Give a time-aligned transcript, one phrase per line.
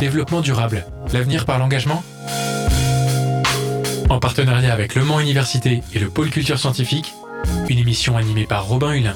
[0.00, 2.02] Développement durable, l'avenir par l'engagement
[4.08, 7.12] En partenariat avec Le Mans Université et le Pôle Culture Scientifique,
[7.68, 9.14] une émission animée par Robin Hulin.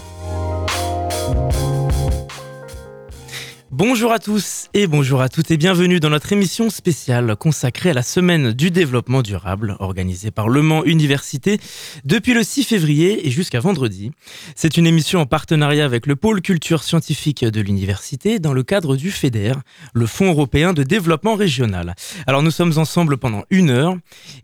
[3.77, 7.93] Bonjour à tous et bonjour à toutes et bienvenue dans notre émission spéciale consacrée à
[7.93, 11.59] la semaine du développement durable organisée par Le Mans Université
[12.05, 14.13] depuis le 6 février et jusqu'à vendredi.
[14.55, 18.95] C'est une émission en partenariat avec le pôle culture scientifique de l'université dans le cadre
[18.95, 19.55] du FEDER,
[19.93, 21.97] le Fonds européen de développement régional.
[22.29, 23.97] Alors nous sommes ensemble pendant une heure.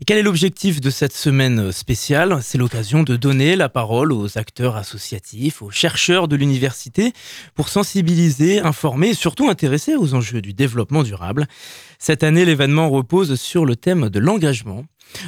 [0.05, 2.39] Quel est l'objectif de cette semaine spéciale?
[2.41, 7.13] C'est l'occasion de donner la parole aux acteurs associatifs, aux chercheurs de l'université
[7.55, 11.47] pour sensibiliser, informer surtout intéressé aux enjeux du développement durable.
[11.99, 14.85] Cette année, l'événement repose sur le thème de l'engagement.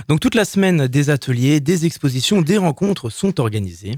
[0.08, 3.96] Donc toute la semaine, des ateliers, des expositions, des rencontres sont organisées.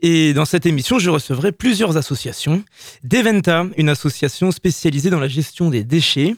[0.00, 2.64] Et dans cette émission, je recevrai plusieurs associations.
[3.04, 6.34] Deventa, une association spécialisée dans la gestion des déchets.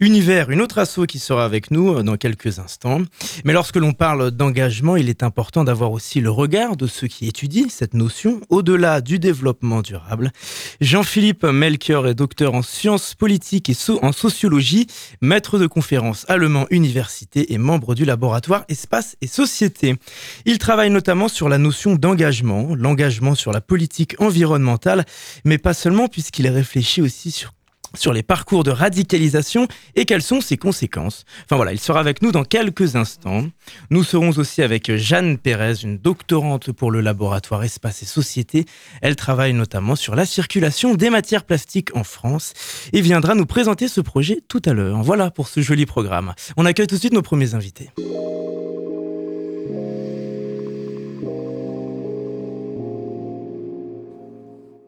[0.00, 3.00] Univers, une autre asso qui sera avec nous euh, dans quelques instants.
[3.44, 7.26] Mais lorsque l'on parle d'engagement, il est important d'avoir aussi le regard de ceux qui
[7.26, 10.32] étudient cette notion au-delà du développement durable.
[10.80, 14.86] Jean-Philippe Melchior est docteur en sciences politiques et en sociologie,
[15.20, 18.25] maître de conférences à Le Mans Université et membre du laboratoire
[18.68, 19.96] Espace et Société.
[20.44, 25.04] Il travaille notamment sur la notion d'engagement l'engagement sur la politique environnementale,
[25.44, 27.52] mais pas seulement puisqu'il réfléchit aussi sur
[27.94, 31.24] sur les parcours de radicalisation et quelles sont ses conséquences.
[31.44, 33.46] Enfin voilà, il sera avec nous dans quelques instants.
[33.90, 38.66] Nous serons aussi avec Jeanne Pérez, une doctorante pour le laboratoire Espace et Société.
[39.02, 42.52] Elle travaille notamment sur la circulation des matières plastiques en France
[42.92, 45.02] et viendra nous présenter ce projet tout à l'heure.
[45.02, 46.34] Voilà pour ce joli programme.
[46.56, 47.90] On accueille tout de suite nos premiers invités.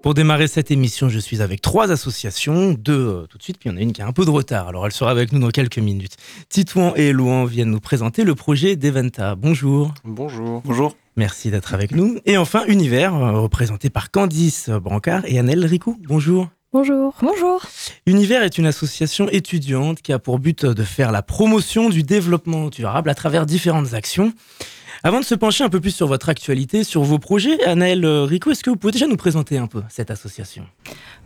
[0.08, 3.68] Pour démarrer cette émission, je suis avec trois associations, deux euh, tout de suite, puis
[3.68, 5.32] il y en a une qui a un peu de retard, alors elle sera avec
[5.32, 6.16] nous dans quelques minutes.
[6.48, 9.34] Titouan et Louan viennent nous présenter le projet d'Eventa.
[9.34, 9.92] Bonjour.
[10.04, 10.62] Bonjour.
[10.64, 10.96] Bonjour.
[11.16, 12.20] Merci d'être avec nous.
[12.24, 15.98] Et enfin, Univers, euh, représenté par Candice Brancard et Annelle Ricou.
[16.08, 16.48] Bonjour.
[16.72, 17.14] Bonjour.
[17.20, 17.60] Bonjour.
[18.06, 22.70] Univers est une association étudiante qui a pour but de faire la promotion du développement
[22.70, 24.32] durable à travers différentes actions.
[25.04, 28.24] Avant de se pencher un peu plus sur votre actualité, sur vos projets, Anaël euh,
[28.24, 30.64] Rico, est-ce que vous pouvez déjà nous présenter un peu cette association?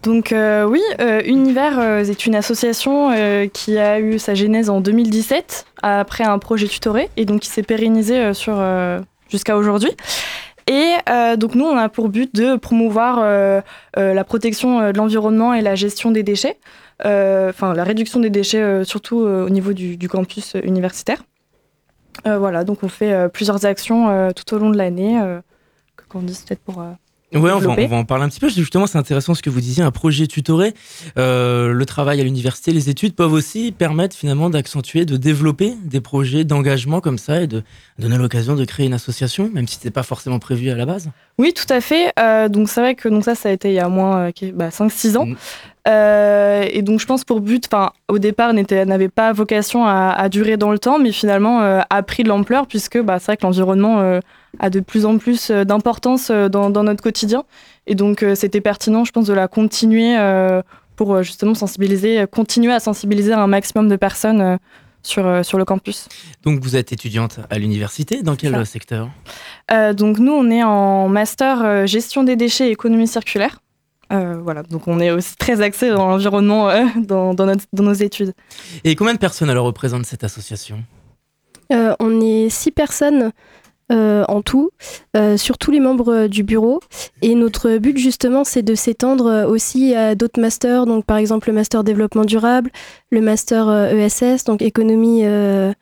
[0.03, 3.13] Donc euh, oui, euh, Univers est une association
[3.53, 7.63] qui a eu sa genèse en 2017 après un projet tutoré et donc qui s'est
[7.63, 8.63] pérennisé sur
[9.31, 9.93] jusqu'à aujourd'hui.
[10.69, 10.93] Et
[11.37, 13.25] donc nous, on a pour but de promouvoir
[13.97, 16.59] la protection de l'environnement et la gestion des déchets,
[17.01, 21.23] enfin la réduction des déchets surtout au niveau du campus universitaire.
[22.27, 25.21] Euh, voilà, donc on fait euh, plusieurs actions euh, tout au long de l'année,
[25.97, 26.85] que Candice peut-être pour...
[27.35, 28.51] Ouais, on va, on va, en parler un petit peu.
[28.51, 30.75] Justement, c'est intéressant ce que vous disiez, un projet tutoré.
[31.17, 36.45] le travail à l'université, les études peuvent aussi permettre finalement d'accentuer, de développer des projets
[36.45, 37.63] d'engagement comme ça et de
[37.99, 40.85] donner l'occasion de créer une association, même si ce n'était pas forcément prévu à la
[40.85, 41.09] base.
[41.39, 42.13] Oui, tout à fait.
[42.51, 45.17] donc c'est vrai que donc ça, ça a été il y a moins bah, 5-6
[45.17, 45.27] ans.
[45.89, 50.57] Euh, et donc je pense pour but, enfin au départ n'avait pas vocation à, durer
[50.57, 53.43] dans le temps, mais finalement euh, a pris de l'ampleur puisque bah, c'est vrai que
[53.43, 54.21] l'environnement euh,
[54.61, 57.45] a de plus en plus d'importance dans, notre quotidien.
[57.87, 60.17] Et donc c'était pertinent, je pense, de la continuer
[60.95, 64.59] pour justement sensibiliser, continuer à sensibiliser un maximum de personnes
[65.03, 66.07] sur, sur le campus.
[66.45, 69.09] Donc vous êtes étudiante à l'université, dans quel secteur?
[69.95, 73.62] Donc nous on est en master gestion des déchets et économie circulaire.
[74.13, 78.33] Euh, voilà, donc on est aussi très axé dans l'environnement euh, dans, dans, nos études.
[78.85, 80.83] Et combien de personnes alors représentent cette association?
[81.73, 83.33] Euh, On est six personnes
[83.95, 84.71] en tout,
[85.37, 86.81] sur tous les membres du bureau.
[87.21, 91.55] Et notre but justement, c'est de s'étendre aussi à d'autres masters, donc par exemple le
[91.55, 92.71] master développement durable,
[93.11, 95.25] le master ESS, e donc économie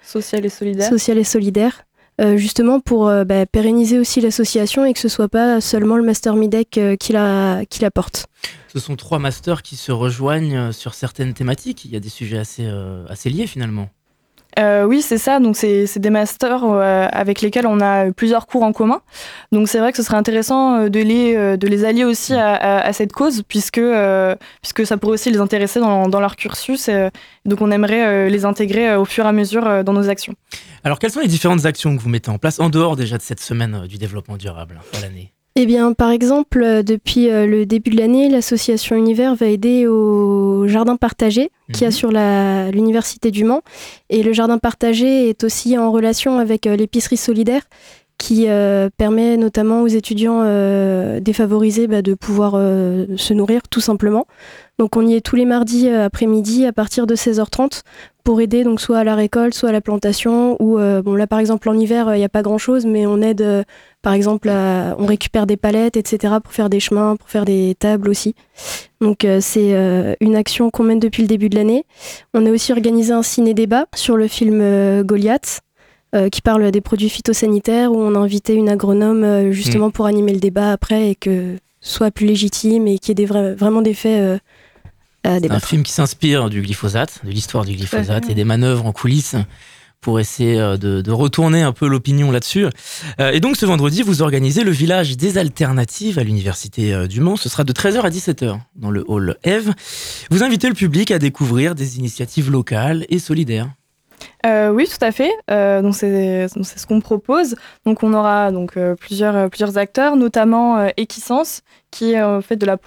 [0.03, 0.89] sociale et solidaire.
[0.89, 1.85] Sociale et solidaire.
[2.21, 6.03] Euh, justement pour euh, bah, pérenniser aussi l'association et que ce soit pas seulement le
[6.03, 8.27] Master Midec euh, qui, la, qui la porte.
[8.69, 11.87] Ce sont trois masters qui se rejoignent sur certaines thématiques.
[11.87, 12.71] Il y a des sujets assez,
[13.09, 13.89] assez liés finalement.
[14.59, 15.41] Euh, oui, c'est ça.
[15.41, 19.01] Donc, c'est des masters euh, avec lesquels on a plusieurs cours en commun.
[19.53, 22.93] Donc, c'est vrai que ce serait intéressant euh, de les, de les allier aussi à,
[22.93, 23.81] cette cause, puisque,
[24.61, 26.91] puisque ça pourrait aussi les intéresser dans, dans leur cursus.
[27.45, 30.35] donc, on aimerait les intégrer au fur et à mesure dans nos actions.
[30.85, 33.23] Alors, quelles sont les différentes actions que vous mettez en place en dehors déjà de
[33.23, 35.33] cette semaine du développement durable à l'année?
[35.57, 39.87] Eh bien, par exemple, euh, depuis euh, le début de l'année, l'association Univers va aider
[39.87, 41.93] au jardin partagé qui a mhm.
[41.93, 43.63] sur l'université du Mans.
[44.11, 47.63] Et le jardin partagé est aussi en relation avec euh, l'épicerie solidaire
[48.19, 48.49] qui
[48.99, 50.45] permet notamment aux étudiants
[51.23, 54.27] défavorisés bah, de pouvoir se nourrir tout simplement.
[54.79, 57.81] Donc on y est tous les mardis après-midi à partir de 16h30
[58.23, 60.63] pour aider donc soit à la récolte, soit à la plantation.
[60.63, 63.23] Ou bon là par exemple en hiver il n'y a pas grand chose, mais on
[63.23, 63.65] aide
[64.03, 68.09] par exemple, on récupère des palettes, etc., pour faire des chemins, pour faire des tables
[68.09, 68.35] aussi.
[69.01, 71.85] Donc euh, c'est euh, une action qu'on mène depuis le début de l'année.
[72.35, 75.61] On a aussi organisé un ciné-débat sur le film euh, Goliath,
[76.33, 79.93] qui parle des produits phytosanitaires, où on a invité une agronome justement mm.
[79.93, 83.55] pour animer le débat après et que soit plus légitime et qu'il y ait des
[83.55, 84.41] vraiment des faits
[85.23, 85.65] à débattre.
[85.65, 89.37] Un film qui s'inspire du glyphosate, de l'histoire du glyphosate et des manœuvres en coulisses
[90.01, 92.67] pour essayer euh, de, retourner un peu l'opinion là-dessus.
[93.21, 97.21] Euh, et donc ce vendredi, vous organisez le village des alternatives à l'Université euh, du
[97.21, 97.37] Mans.
[97.37, 99.73] Ce sera de 13h à 17h dans le hall Eve.
[100.31, 103.69] Vous invitez le public à découvrir des initiatives locales et solidaires.
[104.45, 105.31] oui, tout à fait.
[105.49, 107.57] donc c'est ce qu'on propose.
[107.85, 112.79] Donc on aura donc plusieurs plusieurs acteurs, notamment Equisens, qui fait de la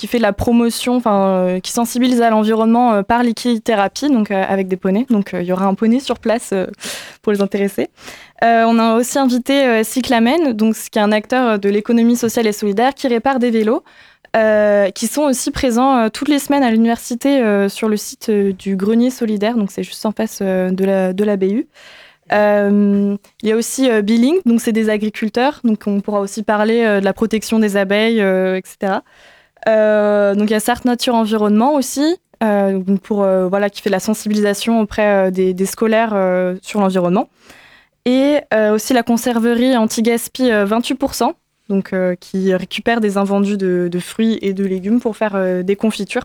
[0.00, 4.42] qui fait la promotion, enfin, euh, qui sensibilise à l'environnement euh, par l'équithérapie, donc euh,
[4.48, 5.04] avec des poneys.
[5.10, 6.54] Donc il y aura un poney sur place
[7.20, 7.90] pour les intéresser.
[8.42, 12.94] on a aussi invité Cyclamen, donc qui est un acteur de l'économie sociale et solidaire
[12.94, 13.82] qui répare des vélos.
[14.94, 19.54] qui sont aussi présents toutes les semaines à l'université sur le site du grenier solidaire,
[19.56, 21.66] donc c'est juste en face de, la, de la BU.
[22.30, 23.18] il
[23.48, 27.12] y a aussi Billing, donc c'est des agriculteurs, donc on pourra aussi parler de la
[27.12, 28.22] protection des abeilles,
[28.56, 29.00] etc.
[29.68, 33.90] Euh, donc il y a Sartre Nature Environnement aussi, euh, pour euh, voilà qui fait
[33.90, 36.14] la sensibilisation auprès des, scolaires
[36.62, 37.28] sur l'environnement.
[38.06, 38.38] Et
[38.72, 41.32] aussi la conserverie anti-gaspi 28%,
[41.68, 46.24] donc qui récupère des invendus de, fruits et de légumes pour faire des confitures.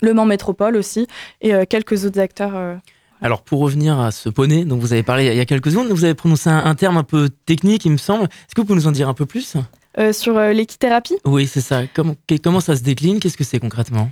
[0.00, 1.06] Le Mans Métropole aussi,
[1.42, 2.78] et quelques autres acteurs.
[3.20, 5.88] Alors pour revenir à ce poney dont vous avez parlé il y a quelques secondes,
[5.88, 8.24] vous avez prononcé un terme un peu technique, il me semble.
[8.24, 9.56] Est-ce que vous pouvez nous en dire un peu plus?
[9.98, 11.16] Euh, sur euh, l'équithérapie.
[11.24, 11.82] Oui, c'est ça.
[11.94, 13.20] Comment, comment ça se décline?
[13.20, 14.10] Qu'est-ce que c'est concrètement?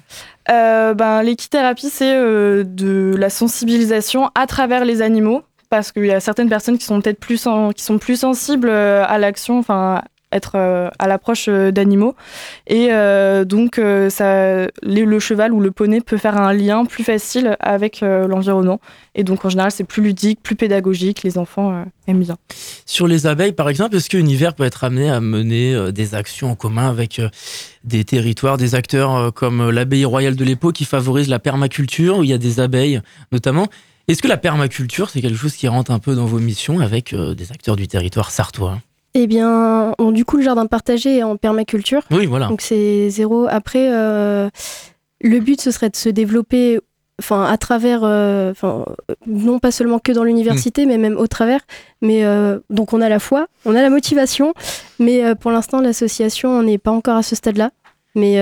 [0.50, 6.20] Euh, ben, L'équithérapie, c'est de la sensibilisation à travers les animaux, parce qu'il y a
[6.20, 7.46] certaines personnes qui sont peut-être plus,
[7.76, 12.14] qui sont plus sensibles à l'action, enfin être euh, à l'approche euh, d'animaux.
[12.66, 13.80] Et euh, donc,
[14.10, 18.80] ça, le cheval ou le poney peut faire un lien plus facile avec l'environnement.
[19.14, 21.22] Et donc, en général, c'est plus ludique, plus pédagogique.
[21.22, 22.36] Les enfants aiment bien.
[22.86, 26.54] Sur les abeilles, par exemple, est-ce qu'Univers peut être amené à mener des actions en
[26.54, 27.20] commun avec
[27.84, 32.30] des territoires, des acteurs comme l'abbaye royale de l'Épau qui favorise la permaculture, où il
[32.30, 33.00] y a des abeilles
[33.32, 33.68] notamment?
[34.08, 37.14] Est-ce que la permaculture, c'est quelque chose qui rentre un peu dans vos missions avec
[37.14, 38.80] des acteurs du territoire sartois?
[39.14, 42.02] Eh bien, du coup, le jardin partagé est en permaculture.
[42.10, 42.46] Oui, voilà.
[42.46, 43.46] Donc c'est zéro.
[43.48, 44.48] Après, euh,
[45.20, 46.80] le but, ce serait de se développer
[47.18, 48.86] enfin à travers euh, enfin
[49.26, 50.88] non pas seulement que dans l'université mm.
[50.88, 51.60] mais même au travers
[52.00, 54.54] mais euh, donc on a la foi on a la motivation
[54.98, 57.72] mais pour l'instant l'association n'est pas encore à ce stade là
[58.14, 58.40] mais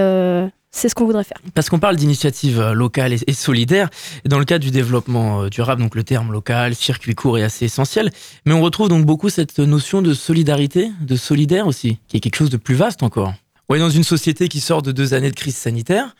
[0.71, 1.39] c'est ce qu'on voudrait faire.
[1.55, 3.89] Parce qu'on parle d'initiatives euh, locales et, solidaires,
[4.25, 7.43] et dans le cadre du développement euh, durable, donc le terme local, circuit court est
[7.43, 8.11] assez essentiel,
[8.45, 12.37] mais on retrouve donc beaucoup cette notion de solidarité, de solidaire aussi, qui est quelque
[12.37, 13.35] chose de plus vaste encore.
[13.69, 16.15] Oui, dans une société qui sort de deux années de crise sanitaire,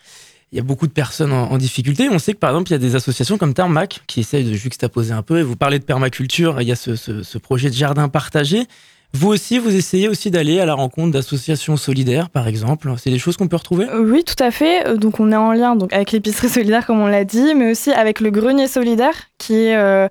[0.51, 2.09] il y a beaucoup de personnes en, difficulté.
[2.09, 4.53] On sait que par exemple, il y a des associations comme Tarmac qui essayent de
[4.53, 5.37] juxtaposer un peu.
[5.37, 8.65] Et vous parlez de permaculture, il y a ce projet de jardin partagé.
[9.13, 12.93] Vous aussi, vous essayez aussi d'aller à la rencontre d'associations solidaires, par exemple.
[12.97, 13.87] C'est des choses qu'on peut retrouver?
[13.89, 14.87] Euh, Oui, tout à fait.
[14.87, 17.71] Euh, donc, on est en lien donc, avec l'épicerie solidaire, comme on l'a dit, mais
[17.71, 20.07] aussi avec le grenier solidaire, qui est, euh,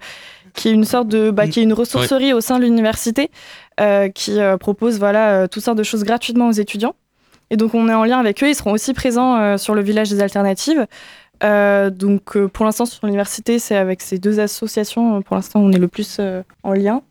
[0.53, 3.31] qui est une sorte de, bah, qui est une ressourcerie au sein de l'université,
[4.15, 6.97] qui propose voilà toutes sortes de choses gratuitement aux étudiants.
[7.51, 8.49] Et donc, on est en lien avec eux.
[8.49, 10.89] Ils seront aussi présents sur le village des alternatives.
[11.41, 15.23] donc, pour l'instant, sur l'université, c'est avec ces deux associations.
[15.23, 16.21] Pour l'instant, on est le plus
[16.65, 17.03] en lien.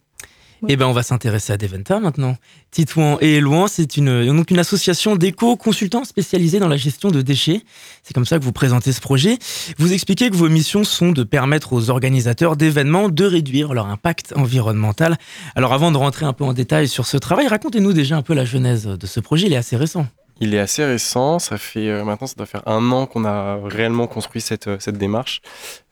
[0.68, 2.36] Eh ben, on va s'intéresser à Deventa maintenant.
[2.72, 7.62] Titouan et Elouan, c'est une, donc une association d'éco-consultants spécialisée dans la gestion de déchets.
[8.04, 9.38] C'est comme ça que vous présentez ce projet.
[9.78, 14.34] Vous expliquez que vos missions sont de permettre aux organisateurs d'événements de réduire leur impact
[14.36, 15.18] environnemental.
[15.56, 18.34] Alors avant de rentrer un peu en détail sur ce travail, racontez-nous déjà un peu
[18.34, 19.48] la genèse de ce projet.
[19.48, 20.08] Il est assez récent.
[20.40, 23.58] Il est assez récent, ça fait euh, maintenant ça doit faire un an qu'on a
[23.64, 25.42] réellement construit cette, euh, cette démarche.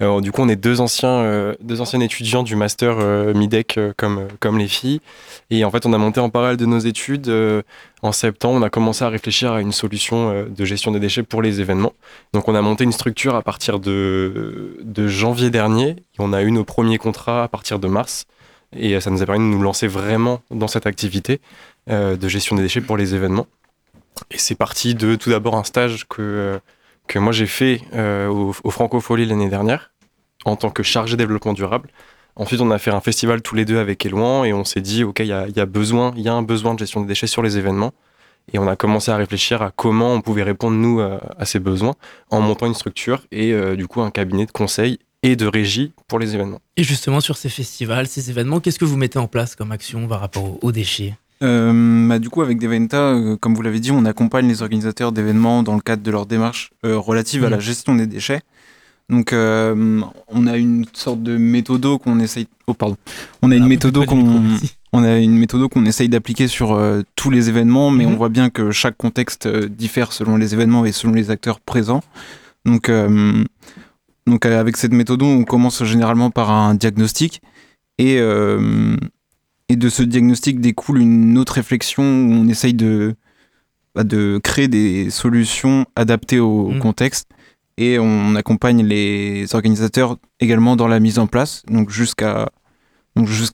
[0.03, 2.97] Euh, du coup, on est deux anciens deux anciens étudiants du master
[3.33, 5.01] Midec comme comme les filles,
[5.49, 7.31] et en fait, on a monté en parallèle de nos études.
[8.01, 11.41] en septembre, on a commencé à réfléchir à une solution de gestion des déchets pour
[11.41, 11.93] les événements.
[12.33, 15.89] Donc, on a monté une structure à partir de de janvier dernier.
[15.89, 18.25] Et on a eu nos premiers contrats à partir de mars,
[18.75, 21.41] et ça nous a permis de nous lancer vraiment dans cette activité
[21.87, 23.47] de gestion des déchets pour les événements.
[24.31, 26.59] Et c'est parti de tout d'abord un stage que, euh,
[27.07, 29.91] que moi j'ai fait euh, au, au Francofolie l'année dernière
[30.45, 31.89] en tant que chargé développement durable
[32.37, 35.03] Ensuite, on a fait un festival tous les deux avec Elouan et on s'est dit,
[35.03, 37.41] OK, il y a, besoin, il y a un besoin de gestion des déchets sur
[37.41, 37.93] les événements.
[38.53, 41.95] Et on a commencé à réfléchir à comment on pouvait répondre, nous, à, ces besoins
[42.29, 45.93] en montant une structure et euh, du coup un cabinet de conseil et de régie
[46.07, 46.59] pour les événements.
[46.75, 50.07] Et justement, sur ces festivals, ces événements, qu'est-ce que vous mettez en place comme action
[50.07, 51.15] par rapport aux déchets?
[51.43, 55.11] Euh, bah, du coup, avec Deventa, euh, comme vous l'avez dit, on accompagne les organisateurs
[55.11, 57.61] d'événements dans le cadre de leur démarche euh, relative à la Mhm.
[57.61, 58.41] gestion des déchets.
[59.09, 62.47] Donc, euh, on a une sorte de méthodo qu'on essaye.
[62.67, 62.97] Oh, pardon.
[63.43, 64.43] On a une Ah, méthodo qu'on
[64.93, 68.29] on a une méthode qu'on essaye d'appliquer sur euh, tous les événements, mais on voit
[68.29, 72.01] bien que chaque contexte euh, diffère selon les événements et selon les acteurs présents.
[72.65, 73.43] Donc, euh,
[74.25, 77.41] donc avec cette méthode, on commence généralement par un diagnostic
[77.99, 78.19] et,
[79.69, 83.15] et de ce diagnostic découle une autre réflexion où on essaye de,
[83.95, 86.79] bah, de créer des solutions adaptées au Mhm.
[86.79, 87.27] contexte
[87.77, 92.45] et on accompagne les organisateurs également dans la mise en place, donc jusqu'à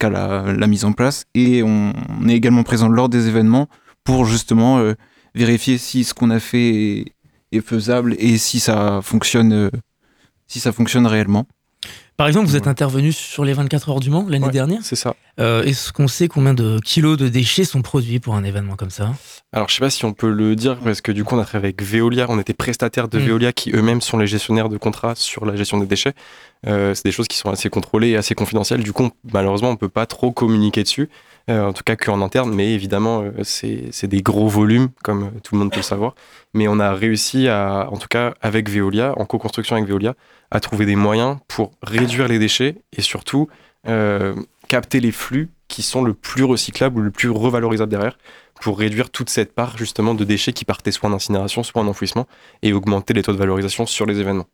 [0.09, 1.25] la, la mise en place.
[1.33, 3.67] Et on, on est également présent lors des événements
[4.03, 4.93] pour justement euh,
[5.33, 7.05] vérifier si ce qu'on a fait est,
[7.51, 9.69] est faisable et si ça fonctionne, euh,
[10.47, 11.47] si ça fonctionne réellement.
[12.17, 12.69] Par exemple, vous êtes Ouais.
[12.69, 14.51] intervenu sur les 24 heures du Mans l'année Ouais.
[14.51, 14.81] dernière.
[14.83, 15.15] C'est ça.
[15.39, 18.91] Euh, Est-ce qu'on sait combien de kilos de déchets sont produits pour un événement comme
[18.91, 19.13] ça?
[19.53, 21.45] Alors, je sais pas si on peut le dire parce que du coup, on a
[21.45, 22.27] travaillé avec Veolia.
[22.29, 23.21] On était prestataire de Mm.
[23.23, 26.13] Veolia qui eux-mêmes sont les gestionnaires de contrats sur la gestion des déchets.
[26.67, 28.83] Euh, c'est des choses qui sont assez contrôlées et assez confidentielles.
[28.83, 31.09] Du coup, on- malheureusement, on peut pas trop communiquer dessus.
[31.49, 32.53] Euh, en tout cas, qu'en interne.
[32.53, 36.13] Mais évidemment, euh, c'est des gros volumes, comme tout le monde peut le savoir.
[36.53, 40.13] Mais on a réussi à, en tout cas, avec Veolia, en co-construction avec Veolia,
[40.51, 43.47] à trouver des moyens pour réduire les déchets et surtout
[43.87, 44.35] euh,
[44.67, 48.17] capter les flux qui sont le plus recyclables ou le plus revalorisables derrière
[48.61, 51.87] pour réduire toute cette part justement de déchets qui partaient soit en incinération, soit en
[51.87, 52.27] enfouissement
[52.61, 54.45] et augmenter les taux de valorisation sur les événements.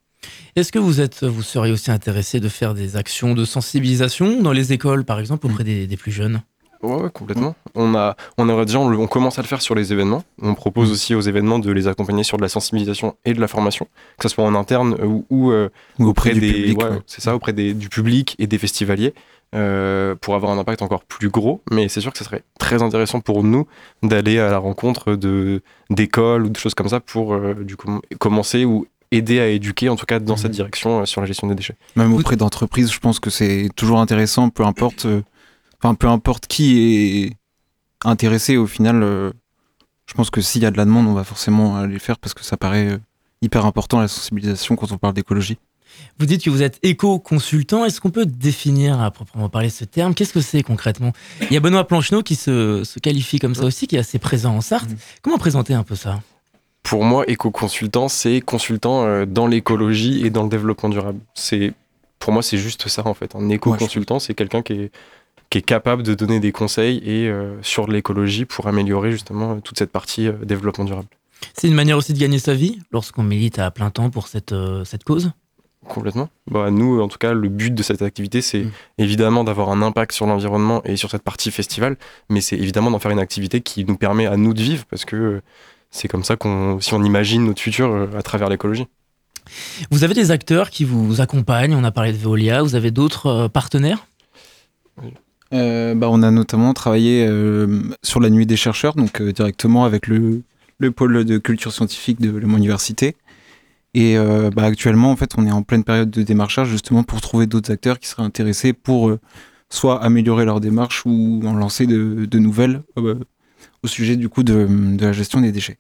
[0.56, 4.54] Est-ce que vous êtes, vous seriez aussi intéressé de faire des actions de sensibilisation dans
[4.54, 6.42] les écoles, par exemple, auprès des plus jeunes?
[6.84, 7.56] Ouais, ouais, complètement.
[7.76, 10.24] On a, on a déjà, on, on commence à le faire sur les événements.
[10.42, 10.94] On propose Mhm.
[10.94, 14.28] aussi aux événements de les accompagner sur de la sensibilisation et de la formation, que
[14.28, 15.70] ce soit en interne ou, ou, euh,
[16.00, 17.02] Ou auprès, du des, public, ouais, ouais.
[17.08, 19.14] c'est ça, auprès des, du public et des festivaliers,
[19.56, 21.62] euh, pour avoir un impact encore plus gros.
[21.72, 23.66] Mais c'est sûr que ce serait très intéressant pour nous
[24.04, 28.02] d'aller à la rencontre de d'écoles ou de choses comme ça pour euh, du coup
[28.20, 30.40] commencer ou aider à éduquer, en tout cas dans Mhm.
[30.40, 31.76] cette direction euh, sur la gestion des déchets.
[31.96, 35.22] Même auprès d'entreprises, je pense que c'est toujours intéressant, peu importe, euh,
[35.82, 37.34] enfin peu importe qui est
[38.04, 39.04] intéressé au final.
[39.04, 39.32] euh,
[40.08, 42.18] je pense que s'il y a de la demande, on va forcément aller le faire
[42.18, 42.98] parce que ça paraît euh,
[43.42, 45.58] hyper important la sensibilisation quand on parle d'écologie.
[46.20, 47.86] Vous dites que vous êtes éco-consultant.
[47.86, 50.14] Est-ce qu'on peut définir à proprement parler ce terme?
[50.14, 51.12] Qu'est-ce que c'est concrètement?
[51.42, 54.20] Il y a Benoît Plancheneau qui se, se qualifie comme ça aussi, qui est assez
[54.20, 54.90] présent en Sarthe.
[54.90, 54.98] Mhm.
[55.22, 56.22] Comment présenter un peu ça?
[56.84, 61.20] Pour moi, éco-consultant, c'est consultant euh, dans l'écologie et dans le développement durable.
[61.34, 61.74] C'est,
[62.20, 63.36] pour moi, c'est juste ça en fait.
[63.36, 64.92] Un éco-consultant, c'est quelqu'un qui est,
[65.50, 69.60] qui est capable de donner des conseils et euh, sur l'écologie pour améliorer justement euh,
[69.62, 71.08] toute cette partie euh, développement durable.
[71.54, 74.54] C'est une manière aussi de gagner sa vie lorsqu'on milite à plein temps pour cette,
[74.86, 75.32] cette cause?
[75.88, 76.30] Complètement.
[76.50, 78.72] Bah, nous, en tout cas, le but de cette activité, c'est Mm.
[78.98, 81.96] évidemment d'avoir un impact sur l'environnement et sur cette partie festival,
[82.30, 85.06] mais c'est évidemment d'en faire une activité qui nous permet à nous de vivre, parce
[85.06, 85.42] que
[85.92, 88.88] c'est comme ça qu'on, si on imagine notre futur à travers l'écologie.
[89.92, 91.74] Vous avez des acteurs qui vous accompagnent?
[91.74, 92.64] On a parlé de Veolia.
[92.64, 94.06] Vous avez d'autres partenaires?
[95.54, 99.86] Euh, bah, on a notamment travaillé euh, sur la nuit des chercheurs, donc euh, directement
[99.86, 100.44] avec le,
[100.80, 103.16] le pôle de culture scientifique de mon université.
[103.94, 104.16] Et
[104.54, 107.72] bah, actuellement, en fait, on est en pleine période de démarchage justement pour trouver d'autres
[107.72, 109.18] acteurs qui seraient intéressés pour
[109.70, 114.68] soit améliorer leur démarche ou en lancer de, nouvelles au sujet du coup de
[115.00, 115.80] la gestion des déchets.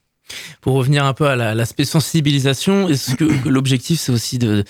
[0.61, 4.63] Pour revenir un peu à la- l'aspect sensibilisation, est-ce que que l'objectif c'est aussi de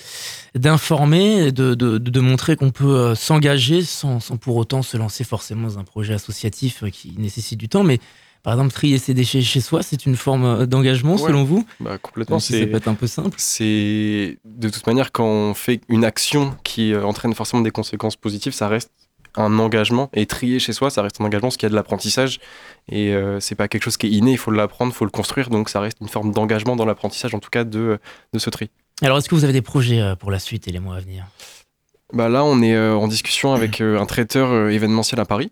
[0.54, 5.24] d'informer, de, de, de montrer qu'on peut euh, s'engager sans, sans pour autant se lancer
[5.24, 7.98] forcément dans un projet associatif euh, qui nécessite du temps, mais
[8.42, 11.26] par exemple trier ses déchets chez soi, c'est une forme euh, d'engagement Ouais.
[11.26, 11.66] selon vous?
[11.80, 12.38] Bah, complètement.
[12.40, 13.34] Si ça C'est, peut être un peu simple.
[13.38, 18.52] c'est de toute manière quand on fait une action qui entraîne forcément des conséquences positives,
[18.52, 18.90] ça reste
[19.36, 22.40] un engagement et trier chez soi, ça reste un engagement, ce qui a de l'apprentissage
[22.90, 25.10] et euh, c'est pas quelque chose qui est inné, il faut l'apprendre, il faut le
[25.10, 27.98] construire, donc ça reste une forme d'engagement dans l'apprentissage en tout cas de,
[28.32, 28.70] de ce tri.
[29.02, 31.00] Alors est-ce que vous avez des projets euh, pour la suite et les mois à
[31.00, 31.24] venir?
[32.12, 35.50] Bah là, on est euh, en discussion avec euh, un traiteur événementiel à Paris.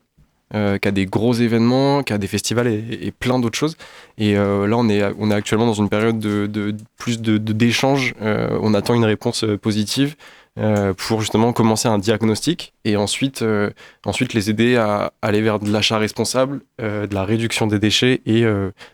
[0.53, 3.77] qui a des gros événements, qui a des festivals et, et plein d'autres choses.
[4.17, 8.15] Et là, on est, on est actuellement dans une période de, de- plus de- d'échanges.
[8.21, 10.15] On attend une réponse positive
[10.59, 13.71] euh, pour justement commencer un diagnostic et ensuite, euh,
[14.07, 18.23] ensuite les aider à aller vers de l'achat responsable, euh, de la réduction des déchets
[18.25, 18.45] et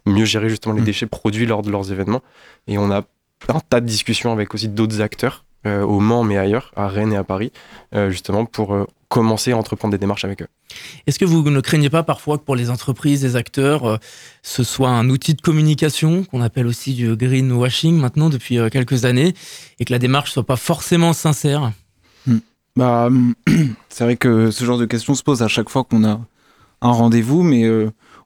[0.07, 0.87] mieux gérer justement les Mm.
[0.87, 2.23] déchets produits lors de leurs événements.
[2.67, 3.05] Et on a
[3.49, 7.17] un tas de discussions avec aussi d'autres acteurs au Mans mais ailleurs, à Rennes et
[7.17, 7.53] à Paris,
[8.09, 8.77] justement pour
[9.09, 10.49] commencer à entreprendre des démarches avec eux.
[11.07, 13.99] Est-ce que vous ne craignez pas parfois que pour les entreprises, les acteurs,
[14.43, 19.35] ce soit un outil de communication qu'on appelle aussi du greenwashing maintenant depuis quelques années
[19.79, 21.73] et que la démarche soit pas forcément sincère?
[22.27, 22.39] Hmm.
[22.77, 23.11] Bah,
[23.89, 26.21] c'est vrai que ce genre de questions se pose à chaque fois qu'on a
[26.81, 27.69] un rendez-vous, mais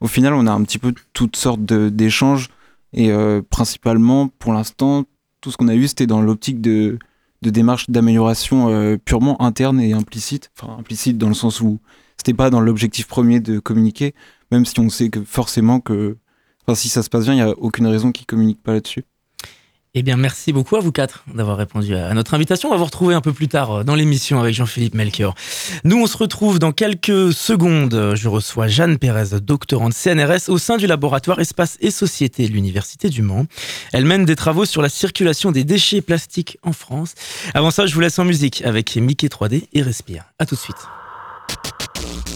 [0.01, 2.49] au final, on a un petit peu toutes sortes d'échanges.
[2.93, 5.05] Et euh, principalement, pour l'instant,
[5.41, 6.99] tout ce qu'on a eu, c'était dans l'optique de,
[7.47, 10.51] de démarches d'amélioration euh, purement interne et implicite.
[10.59, 11.79] Enfin, implicite dans le sens où
[12.17, 14.15] c'était pas dans l'objectif premier de communiquer,
[14.51, 16.17] même si on sait que forcément que,
[16.67, 19.05] enfin, si ça se passe bien, il n'y a aucune raison qu'ils communiquent pas là-dessus.
[19.99, 22.69] Eh bien, merci beaucoup à vous quatre d'avoir répondu à notre invitation.
[22.69, 25.35] On va vous retrouver un peu plus tard euh, dans l'émission avec Jean-Philippe Melchior.
[25.85, 28.13] Nous, on se retrouve dans quelques secondes.
[28.15, 33.09] Je reçois Jeanne Pérez, doctorante CNRS au sein du laboratoire Espace et Société de l'Université
[33.09, 33.47] du Mans.
[33.95, 37.15] Elle mène des travaux sur la circulation des déchets plastiques en France.
[37.55, 40.25] Avant ça, je vous laisse en musique avec Mickey 3D et Respire.
[40.39, 42.36] À tout de suite.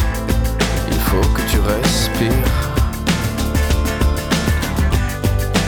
[1.11, 2.59] faut que tu respires.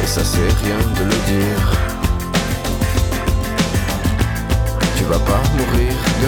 [0.02, 1.64] Et ça c'est rien de le dire.
[4.98, 6.28] Tu vas pas mourir de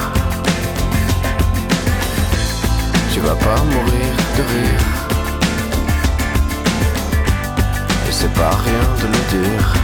[3.13, 4.81] Tu vas pas mourir de rire.
[8.07, 9.81] Et c'est pas rien de le dire.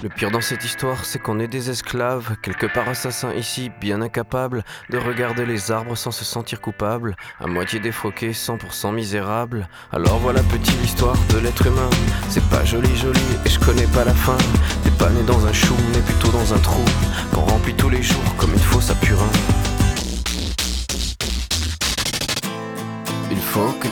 [0.00, 4.00] Le pire dans cette histoire, c'est qu'on est des esclaves, quelque part assassins ici, bien
[4.00, 9.68] incapables de regarder les arbres sans se sentir coupables, à moitié défroqués, 100% misérables.
[9.92, 11.90] Alors voilà petite histoire de l'être humain,
[12.28, 14.38] c'est pas joli joli et je connais pas la fin.
[14.84, 16.84] T'es pas né dans un chou, mais plutôt dans un trou,
[17.34, 18.47] qu'on remplit tous les jours comme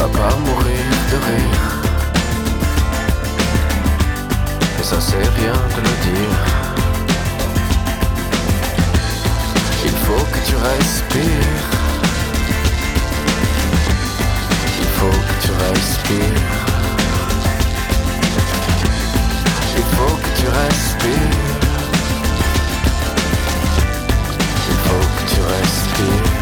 [0.00, 1.80] Vas pas mourir de rire
[4.82, 6.40] ça c'est rien de le dire.
[9.84, 11.68] Il faut que tu respires.
[14.80, 16.48] Il faut que tu respires.
[19.76, 21.36] Il faut que tu respires.
[24.70, 26.39] Il faut que tu respires.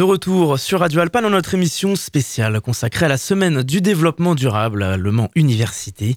[0.00, 4.34] De retour sur Radio Alpa dans notre émission spéciale consacrée à la semaine du développement
[4.34, 6.16] durable à Le Mans Université.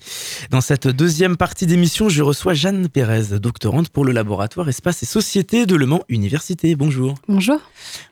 [0.52, 5.06] Dans cette deuxième partie d'émission, je reçois Jeanne Pérez, doctorante pour le laboratoire Espace et
[5.06, 6.78] Société de Le Mans Université.
[6.78, 7.16] Bonjour.
[7.28, 7.60] Bonjour.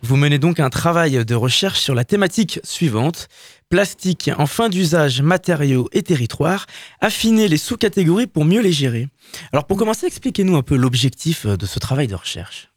[0.01, 3.29] Vous menez donc un travail de recherche sur la thématique suivante
[3.69, 6.65] plastique en fin d'usage, matériaux et territoires,
[6.99, 9.07] affiner les sous-catégories pour mieux les gérer.
[9.53, 12.71] Alors pour commencer, expliquez-nous un peu l'objectif de ce travail de recherche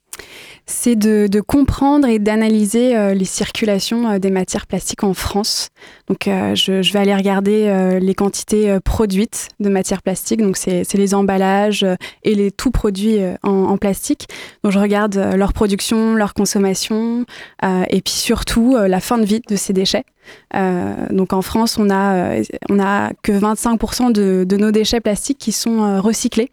[0.65, 5.69] c'est de, comprendre et d'analyser euh, les circulations euh, des matières plastiques en France.
[6.07, 10.41] Donc, euh, je, vais aller regarder les quantités produites de matières plastiques.
[10.41, 11.85] Donc, c'est les emballages
[12.23, 14.27] et les tout produits en, plastique.
[14.63, 17.25] Donc, je regarde leur production, leur consommation
[17.63, 20.05] et puis surtout la fin de vie de ces déchets.
[20.53, 22.35] Donc en France, on a,
[22.69, 26.51] on a que 25% de, de, nos déchets plastiques qui sont recyclés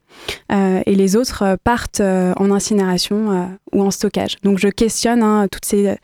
[0.50, 4.36] et les autres partent en incinération ou en stockage.
[4.42, 5.96] Donc je questionne hein, toutes ces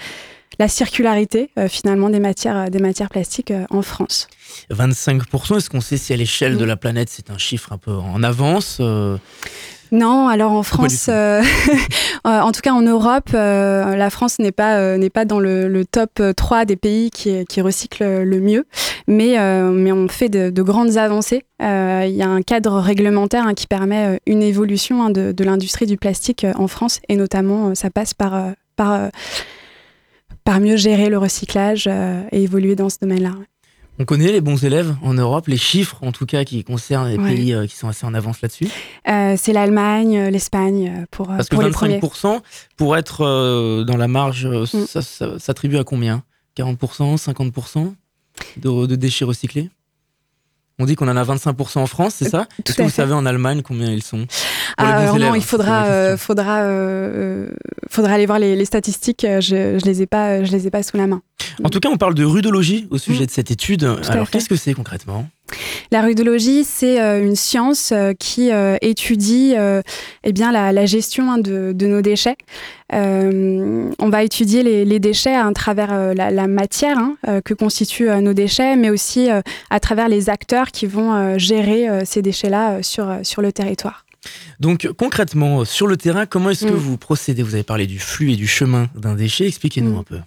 [0.58, 4.28] la circularité euh, finalement des matières, euh, des matières plastiques euh, en France.
[4.70, 7.92] 25%, est-ce qu'on sait si à l'échelle de la planète c'est un chiffre un peu
[7.92, 8.80] en avance
[9.92, 11.08] non, alors en France,
[12.24, 16.64] en tout cas en Europe, la France n'est pas, n'est pas dans le, top 3
[16.64, 18.66] des pays qui, qui recyclent le mieux,
[19.06, 19.36] mais,
[19.72, 21.44] mais on fait de, grandes avancées.
[21.60, 25.86] Il y a un cadre réglementaire hein, qui permet une évolution hein, de, de l'industrie
[25.86, 29.10] du plastique en France, et notamment ça passe par, par
[30.48, 33.34] par mieux gérer le recyclage euh, et évoluer dans ce domaine-là.
[33.98, 37.18] On connaît les bons élèves en Europe, les chiffres en tout cas qui concernent les
[37.18, 38.68] pays euh, qui sont assez en avance là-dessus.
[39.08, 42.40] Euh, C'est l'Allemagne, l'Espagne pour Parce que 25%
[42.76, 44.86] pour être dans la marge, mm.
[44.86, 45.02] ça,
[45.38, 46.22] s'attribue à combien?
[46.56, 47.94] 40%, 50%
[48.56, 49.70] de, de déchets recyclés?
[50.78, 53.26] On dit qu'on en a 25% en France, c'est ça Est-ce que vous savez en
[53.26, 54.26] Allemagne combien ils sont
[54.76, 57.48] ah, non, il faudra, euh, faudra, euh,
[57.90, 59.26] faudra aller voir les, statistiques.
[59.26, 61.20] Je, je les ai pas, je les ai pas sous la main.
[61.64, 63.26] En tout cas, on parle de rudologie au sujet mm.
[63.26, 63.84] de cette étude.
[64.08, 65.28] Alors, qu'est-ce que c'est concrètement?
[65.90, 69.54] La rudologie, c'est euh, une science qui étudie
[70.24, 72.36] eh bien, la, gestion hein, de, nos déchets.
[72.92, 78.90] on va étudier les, déchets à travers la, matière hein, que constituent nos déchets, mais
[78.90, 79.28] aussi
[79.70, 84.04] à travers les acteurs qui vont gérer ces déchets-là sur, sur le territoire.
[84.60, 86.76] Donc concrètement, sur le terrain, comment est-ce que mm.
[86.76, 87.42] vous procédez?
[87.42, 89.98] Vous avez parlé du flux et du chemin d'un déchet, expliquez-nous mm.
[89.98, 90.18] un peu.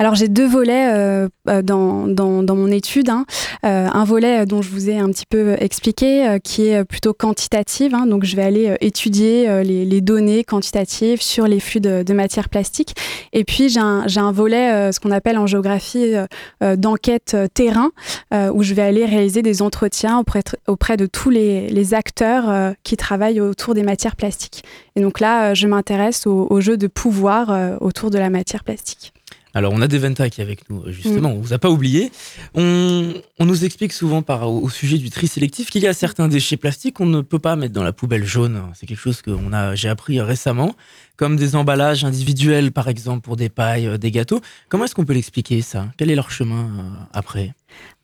[0.00, 3.10] Alors j'ai deux volets euh, euh, dans, dans, mon étude.
[3.10, 3.26] Hein.
[3.66, 7.94] Euh, un volet dont je vous ai un petit peu expliqué, qui est plutôt quantitative.
[7.94, 8.06] Hein.
[8.06, 12.94] Donc je vais aller étudier les, données quantitatives sur les flux de, de matière plastique.
[13.34, 16.14] Et puis j'ai un, volet, ce qu'on appelle en géographie,
[16.62, 17.90] d'enquête terrain,
[18.32, 23.40] où je vais aller réaliser des entretiens auprès, auprès de tous les, acteurs qui travaillent
[23.40, 24.64] autour des matières plastiques.
[24.96, 29.12] Et donc là, je m'intéresse au, jeu de pouvoir autour de la matière plastique.
[29.54, 32.12] Alors, on a Deventa qui est avec nous, justement, on vous a pas oublié.
[32.54, 36.56] On, nous explique souvent par, au, sujet du tri sélectif qu'il y a certains déchets
[36.56, 38.62] plastiques qu'on ne peut pas mettre dans la poubelle jaune.
[38.74, 39.32] C'est quelque chose que
[39.74, 40.74] j'ai appris récemment,
[41.16, 44.40] comme des emballages individuels, par exemple, pour des pailles, euh, des gâteaux.
[44.68, 45.88] Comment est-ce qu'on peut l'expliquer, ça?
[45.98, 47.54] Quel est leur chemin euh, après?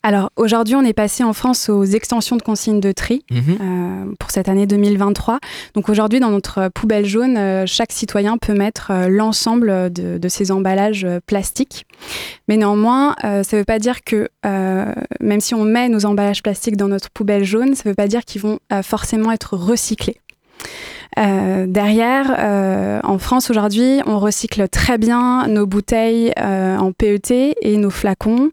[0.07, 3.41] Alors aujourd'hui, on est passé en France aux extensions de consignes de tri mhm.
[3.59, 5.39] euh, pour cette année 2023.
[5.73, 10.53] Donc aujourd'hui, dans notre poubelle jaune, euh, chaque citoyen peut mettre euh, l'ensemble de, ses
[10.53, 11.85] emballages plastiques.
[12.47, 16.77] Mais néanmoins, ça ne veut pas dire que même si on met nos emballages plastiques
[16.77, 20.17] dans notre poubelle jaune, ça ne veut pas dire qu'ils vont forcément être recyclés.
[21.15, 28.51] derrière, en France aujourd'hui, on recycle très bien nos bouteilles en PET et nos flacons.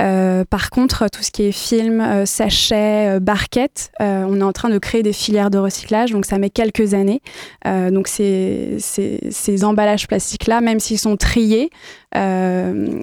[0.00, 4.52] Euh, par contre, tout ce qui est film, euh, sachets, euh, barquettes, on est en
[4.52, 7.20] train de créer des filières de recyclage, donc ça met quelques années.
[7.64, 11.70] donc ces, ces, emballages plastiques-là, même s'ils sont triés,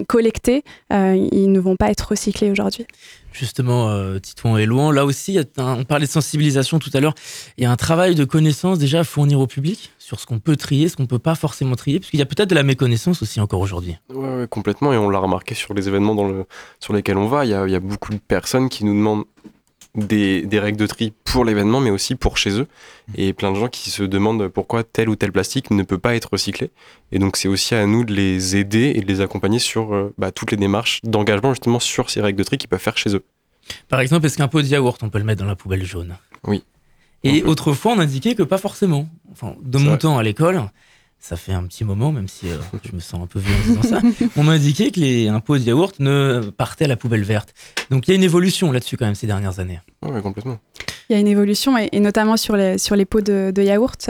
[0.08, 2.88] collectés, ils ne vont pas être recyclés aujourd'hui
[3.38, 4.92] justement euh, Titouan et Louan.
[4.92, 7.14] Là aussi, on parlait de sensibilisation tout à l'heure.
[7.58, 10.40] Il y a un travail de connaissance déjà à fournir au public sur ce qu'on
[10.40, 12.56] peut trier, ce qu'on ne peut pas forcément trier, parce qu'il y a peut-être de
[12.56, 13.98] la méconnaissance aussi encore aujourd'hui.
[14.14, 14.94] Oui, complètement.
[14.94, 16.46] Et on l'a remarqué sur les événements
[16.80, 17.46] sur lesquels on va.
[17.46, 19.26] Il y a beaucoup de personnes qui nous demandent
[19.98, 22.68] des, règles de tri pour l'événement, mais aussi pour chez eux.
[23.16, 26.16] Et plein de gens qui se demandent pourquoi tel ou tel plastique ne peut pas
[26.16, 26.70] être recyclé.
[27.12, 30.14] Et donc c'est aussi à nous de les aider et de les accompagner sur euh,
[30.18, 33.16] bah, toutes les démarches d'engagement justement sur ces règles de tri qu'ils peuvent faire chez
[33.16, 33.24] eux.
[33.90, 36.16] Par exemple, est-ce qu'un pot de yaourt, on peut le mettre dans la poubelle jaune?
[36.46, 36.64] Oui.
[37.24, 39.10] Et autrefois, on indiquait que pas forcément.
[39.32, 40.62] Enfin, de mon temps à l'école,
[41.20, 43.82] ça fait un petit moment, même si euh, je me sens un peu vieux en
[43.82, 44.02] disant ça,
[44.38, 47.54] on m'a indiqué que les, un pot de yaourt ne partait à la poubelle verte.
[47.90, 49.80] Donc il y a une évolution là-dessus quand même ces dernières années.
[50.04, 50.60] Oui, complètement.
[51.10, 54.10] Il y a une évolution, et, notamment sur les, sur les pots de, yaourt,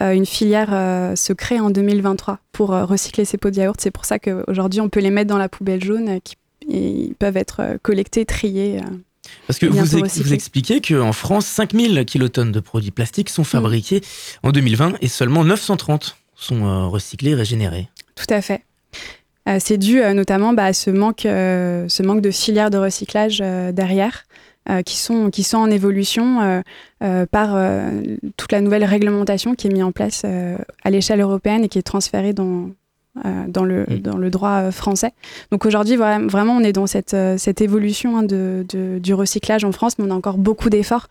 [0.00, 0.70] une filière
[1.14, 3.78] se crée en 2023 pour recycler ces pots de yaourt.
[3.78, 6.36] C'est pour ça qu'aujourd'hui, on peut les mettre dans la poubelle jaune, qui,
[6.70, 8.80] et ils peuvent être collectés, triés.
[9.46, 14.00] Parce que vous, vous, expliquez qu'en France, 5000 kilotonnes de produits plastiques sont fabriqués
[14.42, 17.88] en 2020 et seulement 930 sont euh, recyclés, régénérés.
[18.14, 18.62] Tout à fait.
[19.48, 23.38] Euh, c'est dû euh, notamment bah, à ce manque, ce manque de filières de recyclage
[23.72, 24.24] derrière,
[24.86, 26.62] qui, sont, qui sont en évolution
[27.00, 27.56] par
[28.36, 31.82] toute la nouvelle réglementation qui est mise en place à l'échelle européenne et qui est
[31.82, 32.70] transférée dans,
[33.26, 33.98] euh, dans, le, mm.
[33.98, 35.12] dans le droit euh, français.
[35.50, 38.64] Donc aujourd'hui, vraiment, on est dans cette, euh, cette évolution hein, de,
[38.98, 41.08] du recyclage en France, mais on a encore beaucoup d'efforts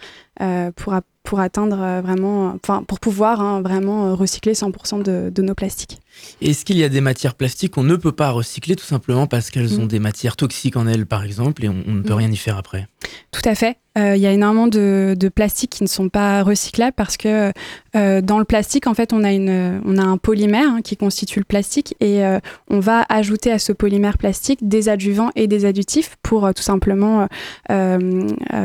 [0.75, 5.99] pour, pour atteindre vraiment, enfin, pour pouvoir hein, vraiment recycler 100% de, de, nos plastiques.
[6.41, 9.49] Est-ce qu'il y a des matières plastiques qu'on ne peut pas recycler tout simplement parce
[9.49, 9.89] qu'elles ont mm.
[9.89, 12.17] des matières toxiques en elles, par exemple, et on, ne peut mm.
[12.17, 12.87] rien y faire après?
[13.31, 13.77] Tout à fait.
[13.97, 17.51] Il y a énormément de, de, plastiques qui ne sont pas recyclables parce que
[17.95, 20.95] euh, dans le plastique, en fait, on a, une, on a un polymère hein, qui
[20.95, 25.47] constitue le plastique et euh, on va ajouter à ce polymère plastique des adjuvants et
[25.47, 27.27] des additifs pour euh, tout simplement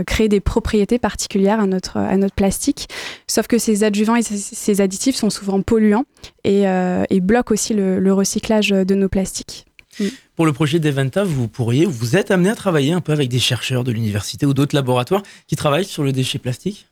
[0.07, 2.89] créer des propriétés particulières à notre, à notre plastique.
[3.27, 6.05] Sauf que ces adjuvants et ces, additifs sont souvent polluants
[6.47, 6.65] et,
[7.11, 9.67] et bloquent aussi le, le, recyclage de nos plastiques.
[10.35, 13.39] Pour le projet d'Eventa, vous pourriez, vous êtes amené à travailler un peu avec des
[13.39, 16.89] chercheurs de l'université ou d'autres laboratoires qui travaillent sur le déchet plastique?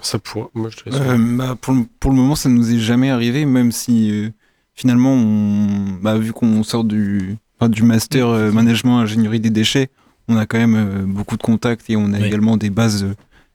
[0.00, 0.48] Ça pourrait.
[0.54, 3.72] Moi, je euh, bah, pour, le, pour, le, moment, ça nous est jamais arrivé, même
[3.72, 4.30] si euh,
[4.74, 9.88] finalement, on, bah, vu qu'on sort du, du master euh, management ingénierie des déchets,
[10.28, 13.06] on a quand même beaucoup de contacts et on a également des bases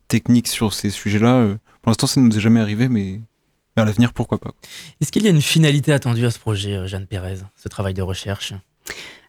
[0.07, 1.55] techniques sur ces sujets-là.
[1.83, 3.21] pour l'instant, ça ne nous est jamais arrivé, mais
[3.81, 4.51] à l'avenir, pourquoi pas.
[5.01, 8.01] Est-ce qu'il y a une finalité attendue à ce projet, Jeanne Pérez, ce travail de
[8.01, 8.53] recherche?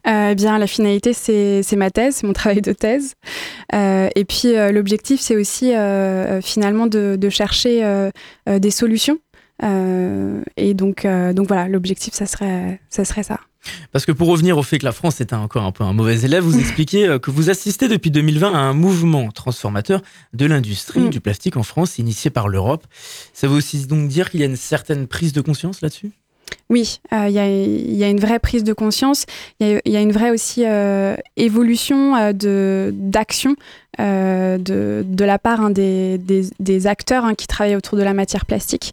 [0.06, 3.14] Euh, eh bien, la finalité, c'est ma thèse, c'est mon travail de thèse.
[3.74, 5.72] Euh, et puis, euh, l'objectif, c'est aussi
[6.42, 8.10] finalement de, de chercher
[8.46, 9.18] des solutions.
[9.62, 13.40] et donc, donc voilà, l'objectif, ça serait, ça serait ça.
[13.92, 16.20] Parce que pour revenir au fait que la France est encore un peu un mauvais
[16.22, 21.10] élève, vous expliquez que vous assistez depuis 2020 à un mouvement transformateur de l'industrie mm.
[21.10, 22.86] du plastique en France, initié par l'Europe.
[23.32, 26.12] Ça veut aussi donc dire qu'il y a une certaine prise de conscience là-dessus?
[26.70, 29.26] Oui, euh, il y, a une vraie prise de conscience,
[29.60, 33.54] il y, a une vraie aussi euh, évolution euh, d'action
[33.98, 38.92] de, la part hein, des, acteurs hein, qui travaillent autour de la matière plastique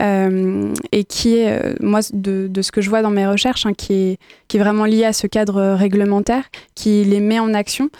[0.00, 4.18] et qui est, moi, de, ce que je vois dans mes recherches, hein, qui, est,
[4.46, 7.90] qui est vraiment lié à ce cadre réglementaire, qui les met en action.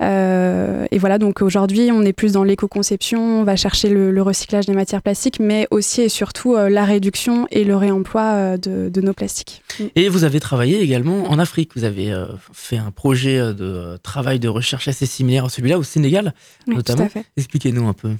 [0.00, 4.66] Euh, et voilà, donc aujourd'hui, on est plus dans l'éco-conception, on va chercher le, recyclage
[4.66, 9.00] des matières plastiques, mais aussi et surtout euh, la réduction et le réemploi euh, de,
[9.00, 9.62] nos plastiques.
[9.94, 11.70] Et vous avez travaillé également en Afrique.
[11.76, 12.12] Vous avez
[12.52, 16.32] fait un projet de travail de recherche assez similaire à celui-là au Sénégal,
[16.68, 17.08] notamment.
[17.36, 18.14] Expliquez-nous un peu.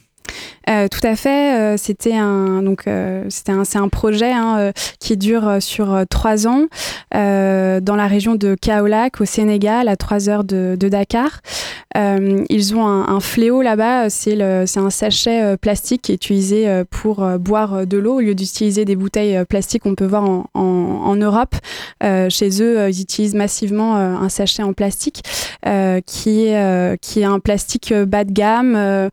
[0.68, 1.58] Euh, tout à fait.
[1.58, 6.46] Euh, c'était un donc euh, c'était un c'est un projet hein, qui dure sur trois
[6.46, 6.66] ans
[7.12, 11.40] dans la région de Kaolack au Sénégal, à trois heures de, Dakar.
[11.94, 14.10] ils ont un, fléau là-bas.
[14.10, 18.34] C'est le c'est un sachet plastique qui est utilisé pour boire de l'eau au lieu
[18.34, 21.54] d'utiliser des bouteilles plastiques qu'on peut voir en, en, en Europe.
[22.02, 25.22] chez eux, ils utilisent massivement un sachet en plastique
[26.06, 29.08] qui est qui est un plastique bas de gamme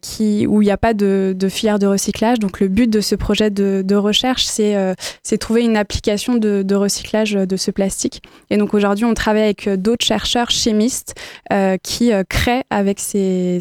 [0.00, 2.38] qui où il n'y a pas de, filière de recyclage.
[2.38, 7.32] Donc le but de ce projet de, recherche, euh, c'est trouver une application de, recyclage
[7.32, 8.22] de ce plastique.
[8.50, 11.14] Et donc aujourd'hui, on travaille avec d'autres chercheurs chimistes
[11.52, 13.58] euh, qui euh, créent avec ces,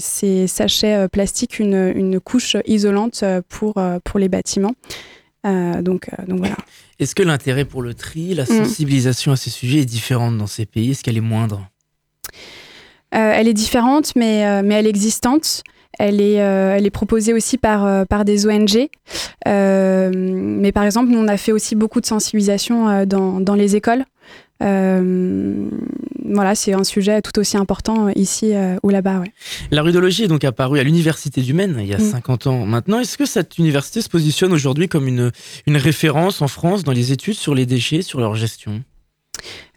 [0.48, 4.74] sachets plastiques une, couche isolante pour, pour les bâtiments.
[5.44, 6.56] donc, donc voilà.
[7.00, 8.48] Est-ce que l'intérêt pour le tri, la mm.
[8.48, 10.92] sensibilisation à ces sujets est différente dans ces pays?
[10.92, 11.68] Est-ce qu'elle est moindre?
[13.12, 15.64] Elle est différente, mais, mais elle est existante.
[16.00, 18.88] Elle est, euh, elle est proposée aussi par, euh, par des ONG.
[19.48, 23.76] Euh, mais par exemple, nous, on a fait aussi beaucoup de sensibilisation dans, dans les
[23.76, 24.06] écoles.
[24.60, 29.20] voilà, c'est un sujet tout aussi important ici ou là-bas.
[29.20, 29.32] Ouais.
[29.72, 32.50] La rudologie est donc apparue à l'Université du Maine il y a 50 mm.
[32.50, 33.00] ans maintenant.
[33.00, 35.32] Est-ce que cette université se positionne aujourd'hui comme une,
[35.66, 38.84] une référence en France dans les études sur les déchets, sur leur gestion?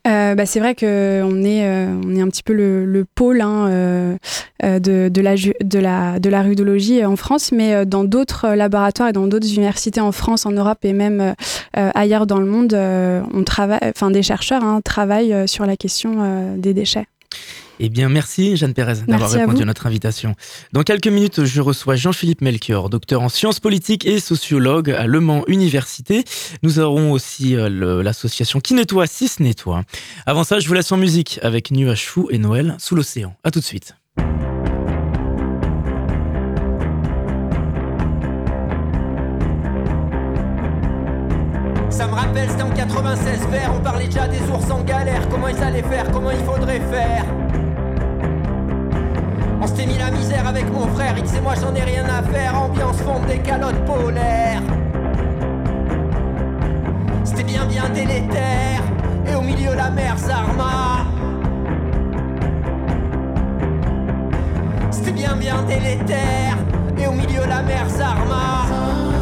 [0.06, 3.40] Euh, bah, c'est vrai qu'on est, euh, on est un petit peu le, le pôle
[3.40, 4.16] hein, euh,
[4.62, 9.12] de, de, la, de, la, de la rudologie en France, mais dans d'autres laboratoires et
[9.12, 11.34] dans d'autres universités en France, en Europe et même
[11.74, 16.74] ailleurs dans le monde, on travaille, enfin des chercheurs hein, travaillent sur la question des
[16.74, 17.06] déchets.
[17.82, 20.34] Eh bien, merci Jeanne Pérez d'avoir répondu à, notre invitation.
[20.74, 25.18] Dans quelques minutes, je reçois Jean-Philippe Melchior, docteur en sciences politiques et sociologue à Le
[25.18, 26.24] Mans Université.
[26.62, 29.82] Nous aurons aussi euh, l'association Qui nettoie si ce nettoie.
[30.26, 33.34] Avant ça, je vous laisse en musique avec Nuage Fou et Noël sous l'océan.
[33.44, 33.94] À tout de suite.
[41.88, 45.48] Ça me rappelle, c'était en 96 vert, on parlait déjà des ours en galère, comment
[45.48, 47.24] ils allaient faire, comment il faudrait faire.
[49.62, 52.22] On s'était mis la misère avec mon frère, il disait moi j'en ai rien à
[52.22, 54.62] faire, ambiance fonde des calottes polaires.
[57.24, 58.82] C'était bien bien délétère,
[59.26, 61.04] et au milieu la mer Zarma.
[64.90, 66.56] C'était bien bien délétère,
[66.98, 69.19] et au milieu la mer Zarma.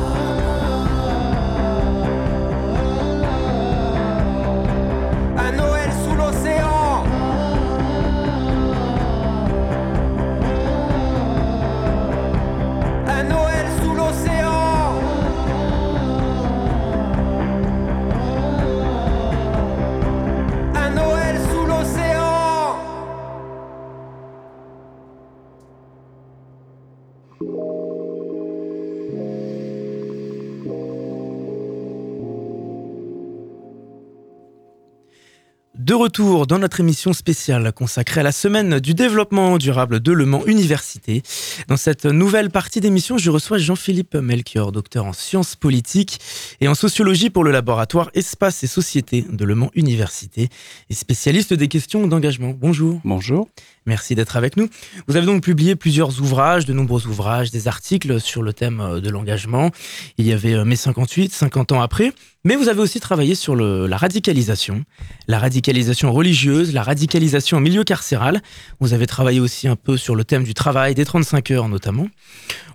[35.99, 40.47] Retour dans notre émission spéciale consacrée à la semaine du développement durable de Le Mans
[40.47, 41.23] Université.
[41.67, 46.21] Dans cette nouvelle partie d'émission, je reçois Jean-Philippe Melchior, docteur en sciences politiques
[46.61, 50.49] et en sociologie pour le laboratoire Espace et Société de Le Mans Université
[50.89, 52.55] et spécialiste des questions d'engagement.
[52.57, 53.01] Bonjour.
[53.05, 53.49] Bonjour.
[53.87, 54.69] Merci d'être avec nous.
[55.07, 59.01] Vous avez donc publié plusieurs ouvrages, de nombreux ouvrages, des articles sur le thème euh,
[59.01, 59.71] de l'engagement.
[60.19, 62.13] Il y avait euh, mai 58, 50 ans après.
[62.45, 64.85] Mais vous avez aussi travaillé sur la radicalisation,
[65.27, 68.41] la radicalisation religieuse, la radicalisation en milieu carcéral.
[68.79, 72.07] Vous avez travaillé aussi un peu sur le thème du travail, des 35 heures notamment.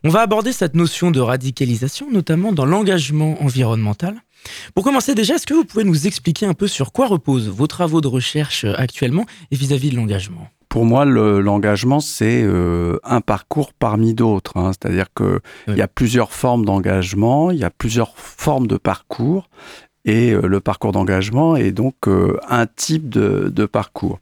[0.04, 4.22] On va aborder cette notion de radicalisation, notamment dans l'engagement environnemental.
[4.76, 7.68] Pour commencer déjà, est-ce que vous pouvez nous expliquer un peu sur quoi reposent vos
[7.68, 10.50] travaux de recherche euh, actuellement et vis-à-vis de l'engagement?
[10.74, 14.58] Pour moi, le- l'engagement, c'est euh, un parcours parmi d'autres.
[14.58, 14.72] hein.
[14.74, 15.76] C'est-à-dire qu'il Oui.
[15.76, 19.50] y a plusieurs formes d'engagement, il y a plusieurs formes de parcours.
[20.06, 24.20] Et euh, le parcours d'engagement est donc euh, un type de, de parcours.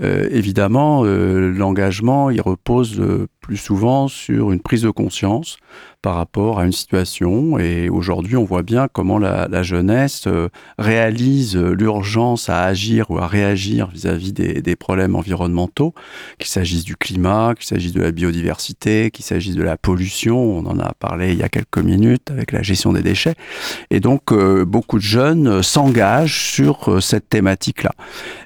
[0.00, 3.00] Évidemment, l'engagement, il repose
[3.44, 5.58] plus souvent sur une prise de conscience
[6.00, 7.58] par rapport à une situation.
[7.58, 13.26] Et aujourd'hui, on voit bien comment la, jeunesse euh, réalise l'urgence à agir ou à
[13.26, 15.94] réagir vis-à-vis des, problèmes environnementaux,
[16.38, 20.38] qu'il s'agisse du climat, qu'il s'agisse de la biodiversité, qu'il s'agisse de la pollution.
[20.38, 23.34] On en a parlé il y a quelques minutes avec la gestion des déchets.
[23.90, 27.92] Et donc, euh, beaucoup de jeunes s'engagent sur euh, cette thématique-là.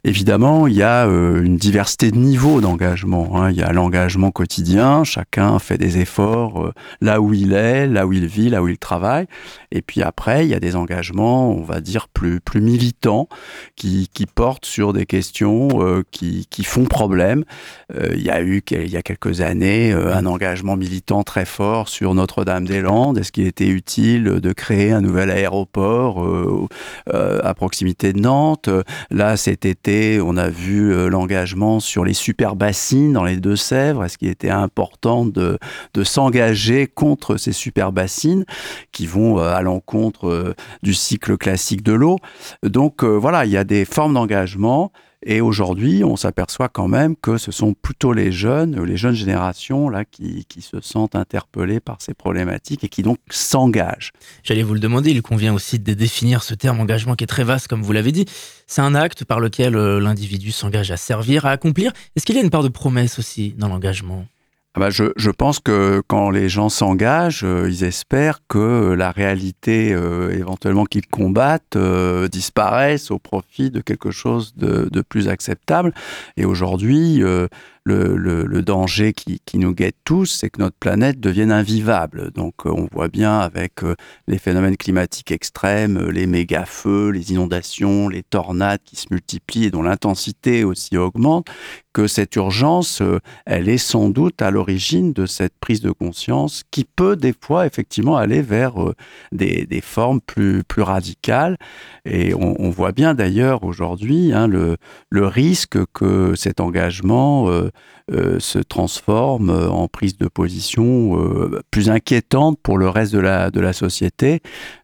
[0.05, 3.43] Évidemment, il y a une diversité de niveaux d'engagement.
[3.43, 3.51] hein.
[3.51, 8.07] Il y a l'engagement quotidien, chacun fait des efforts euh, là où il est, là
[8.07, 9.27] où il vit, là où il travaille.
[9.71, 13.29] Et puis après, il y a des engagements, on va dire, plus, plus militants,
[13.77, 17.45] qui, qui portent sur des questions euh, qui, qui font problème.
[17.95, 21.89] Euh, il y a eu, il y a quelques années, un engagement militant très fort
[21.89, 23.19] sur Notre-Dame-des-Landes.
[23.19, 26.27] Est-ce qu'il était utile de créer un nouvel aéroport
[27.11, 28.69] à proximité de Nantes?
[29.11, 34.05] Là, cet été, on a vu l'engagement sur les super bassines dans les Deux-Sèvres.
[34.05, 35.59] Est-ce qu'il était important de,
[36.05, 38.45] s'engager contre ces super bassines
[38.93, 42.19] qui vont euh, à l'encontre euh, du cycle classique de l'eau
[42.63, 44.93] Donc euh, voilà, il y a des formes d'engagement.
[45.27, 49.89] Et aujourd'hui, on s'aperçoit quand même que ce sont plutôt les jeunes, les jeunes générations
[49.89, 54.13] là, qui, qui se sentent interpellés par ces problématiques et qui donc s'engagent.
[54.45, 57.43] J'allais vous le demander, il convient aussi de définir ce terme engagement qui est très
[57.43, 58.27] vaste, comme vous l'avez dit.
[58.69, 61.93] C'est un acte par lequel l'individu s'engage à servir, à accomplir.
[62.15, 64.25] Est-ce qu'il y a une part de promesse aussi dans l'engagement?
[64.75, 69.95] Ah bah, je, pense que quand les gens s'engagent, euh, ils espèrent que la réalité
[69.95, 75.95] euh, éventuellement qu'ils combattent euh, disparaisse au profit de quelque chose de, plus acceptable.
[76.37, 77.23] Et aujourd'hui,
[77.89, 82.31] le, danger qui, nous guette tous, c'est que notre planète devienne invivable.
[82.33, 83.95] Donc euh, on voit bien avec euh,
[84.27, 89.71] les phénomènes climatiques extrêmes, euh, les méga-feux, les inondations, les tornades qui se multiplient et
[89.71, 91.49] dont l'intensité aussi augmente,
[91.93, 93.03] que cette urgence,
[93.45, 97.67] elle est sans doute à l'origine de cette prise de conscience qui peut des fois
[97.67, 98.75] effectivement aller vers
[99.33, 101.57] des, formes plus, radicales.
[102.05, 104.77] Et on, voit bien d'ailleurs aujourd'hui hein, le,
[105.11, 107.51] risque que cet engagement
[108.11, 113.19] euh, se transforme euh, en prise de position euh, plus inquiétante pour le reste de
[113.19, 114.41] la, de la société.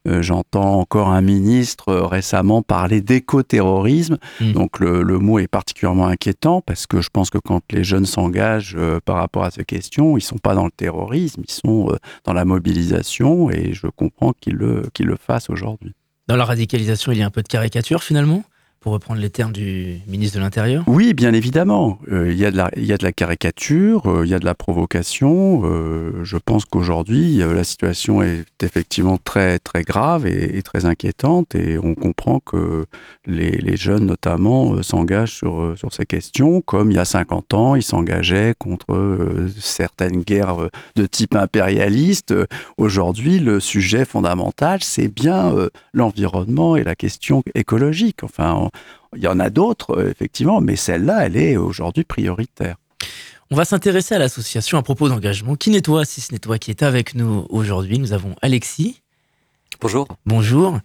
[0.06, 4.18] Euh, J'entends encore un ministre récemment parler d'écoterrorisme.
[4.40, 4.52] Mm.
[4.52, 8.06] Donc le, le mot est particulièrement inquiétant parce que je pense que quand les jeunes
[8.06, 8.76] s'engagent
[9.06, 12.44] par rapport à ces questions, ils sont pas dans le terrorisme, ils sont dans la
[12.44, 15.94] mobilisation et je comprends qu'ils le, qu'ils le fassent aujourd'hui.
[16.28, 18.44] Dans la radicalisation, il y a un peu de caricature finalement?
[18.84, 21.98] Pour reprendre les termes du ministre de l'Intérieur Oui, bien évidemment.
[22.12, 24.38] Euh, il y, a de la, y a de la caricature, euh, il y a
[24.38, 25.62] de la provocation.
[25.64, 31.78] Euh, je pense qu'aujourd'hui, la situation est effectivement très, très grave et, très inquiétante et
[31.78, 32.84] on comprend que
[33.26, 37.82] les, jeunes, notamment, s'engagent sur, sur ces questions, comme il y a 50 ans, ils
[37.82, 42.34] s'engageaient contre certaines guerres de type impérialiste.
[42.76, 45.54] Aujourd'hui, le sujet fondamental, c'est bien
[45.94, 48.22] l'environnement et la question écologique.
[48.22, 48.68] Enfin,
[49.16, 52.76] il y en a d'autres, euh, effectivement, mais celle-là, elle est aujourd'hui prioritaire.
[53.50, 55.54] On va s'intéresser à l'association à propos d'engagement.
[55.54, 59.03] Qui nettoie si ce n'est toi qui est avec nous aujourd'hui Nous avons Alexis.
[59.80, 60.08] Bonjour.
[60.26, 60.78] Bonjour.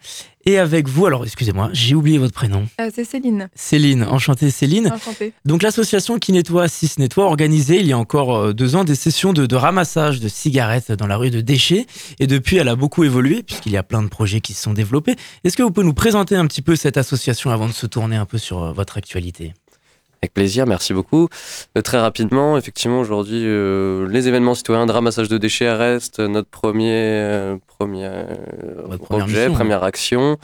[0.45, 2.67] Et avec vous, alors excusez-moi, j'ai oublié votre prénom.
[2.79, 3.49] Euh, c'est Céline.
[3.55, 4.91] Céline, enchantée Céline.
[4.91, 5.33] Enchantée.
[5.45, 8.95] Donc l'association qui nettoie Cis Nettoie organisé il y a encore euh, deux ans des
[8.95, 11.85] sessions de, ramassage de cigarettes dans la rue de déchets.
[12.19, 14.73] Et depuis, elle a beaucoup évolué puisqu'il y a plein de projets qui se sont
[14.73, 15.15] développés.
[15.43, 18.15] Est-ce que vous pouvez nous présenter un petit peu cette association avant de se tourner
[18.15, 19.53] un peu sur euh, votre actualité?
[20.21, 21.29] Avec plaisir, merci beaucoup.
[21.77, 26.49] Euh, très rapidement, effectivement, aujourd'hui, euh, les événements citoyens de ramassage de déchets restent notre
[26.49, 28.11] premier, euh, premier
[29.01, 30.37] projet, première action.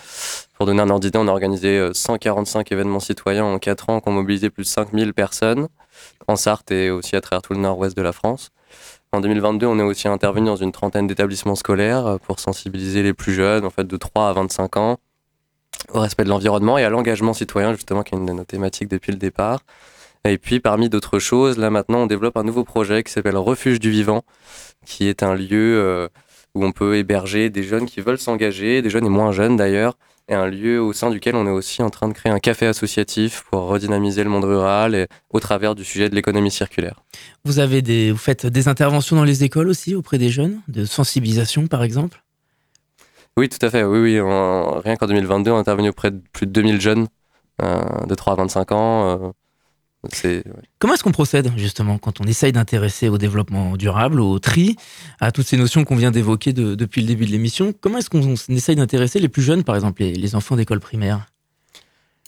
[0.58, 4.08] Pour donner un ordre d'idée, on a organisé 145 événements citoyens en 4 ans qui
[4.08, 5.68] ont mobilisé plus de 5000 personnes
[6.28, 8.52] en Sarthe et aussi à travers tout le nord-ouest de la France.
[9.12, 13.34] En 2022, on est aussi intervenu dans une trentaine d'établissements scolaires pour sensibiliser les plus
[13.34, 14.98] jeunes, en fait de 3 à 25 ans,
[15.94, 18.90] au respect de l'environnement et à l'engagement citoyen, justement, qui est une de nos thématiques
[18.90, 19.60] depuis le départ.
[20.28, 23.80] Et puis, parmi d'autres choses, là maintenant, on développe un nouveau projet qui s'appelle Refuge
[23.80, 24.24] du Vivant,
[24.86, 26.08] qui est un lieu euh,
[26.56, 29.96] où on peut héberger des jeunes qui veulent s'engager, des jeunes et moins jeunes d'ailleurs,
[30.28, 32.66] et un lieu au sein duquel on est aussi en train de créer un café
[32.66, 37.04] associatif pour redynamiser le monde rural et au travers du sujet de l'économie circulaire.
[37.44, 40.86] Vous avez des, vous faites des interventions dans les écoles aussi auprès des jeunes, de
[40.86, 42.25] sensibilisation par exemple?
[43.38, 43.84] Oui, tout à fait.
[43.84, 44.20] Oui, oui.
[44.20, 47.08] rien qu'en 2022, on a intervenu auprès de plus de 2000 jeunes
[47.62, 49.10] euh, de 3 à 25 ans.
[49.10, 49.32] Euh,
[50.80, 54.76] Comment est-ce qu'on procède justement quand on essaye d'intéresser au développement durable, au tri,
[55.20, 57.74] à toutes ces notions qu'on vient d'évoquer depuis le début de l'émission?
[57.82, 61.26] Comment est-ce qu'on essaye d'intéresser les plus jeunes, par exemple les, enfants d'école primaire?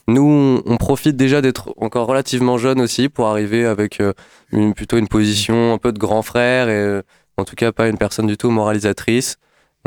[0.07, 4.13] Nous, on profite déjà d'être encore relativement jeunes aussi pour arriver avec euh,
[4.51, 7.01] une, plutôt une position un peu de grand frère et
[7.37, 9.37] en tout cas pas une personne du tout moralisatrice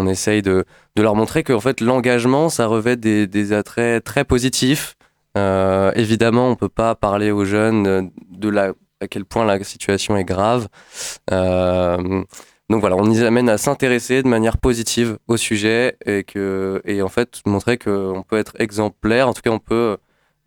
[0.00, 0.64] on essaye de,
[0.96, 4.96] leur montrer que fait, l'engagement, ça revêt des, attraits très positifs.
[5.36, 9.62] Euh, évidemment, on ne peut pas parler aux jeunes de la, à quel point la
[9.62, 10.68] situation est grave.
[11.30, 12.22] Euh,
[12.68, 17.02] donc voilà, on les amène à s'intéresser de manière positive au sujet et, que, et
[17.02, 19.28] en fait montrer qu'on peut être exemplaire.
[19.28, 19.96] En tout cas, on peut,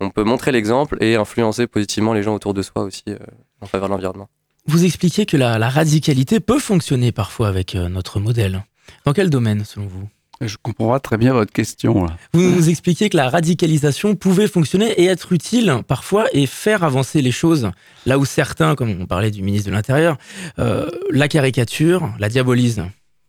[0.00, 3.18] on peut montrer l'exemple et influencer positivement les gens autour de soi aussi euh,
[3.60, 4.28] en faveur de l'environnement.
[4.66, 8.64] Vous expliquez que la, radicalité peut fonctionner parfois avec notre modèle.
[9.04, 10.08] Dans quel domaine, selon vous?
[10.46, 12.06] Je comprends pas très bien votre question.
[12.32, 17.22] Vous nous expliquez que la radicalisation pouvait fonctionner et être utile parfois et faire avancer
[17.22, 17.70] les choses.
[18.06, 20.16] Là où certains, comme on parlait du ministre de l'Intérieur,
[20.58, 22.84] euh, la caricature, la diabolisent.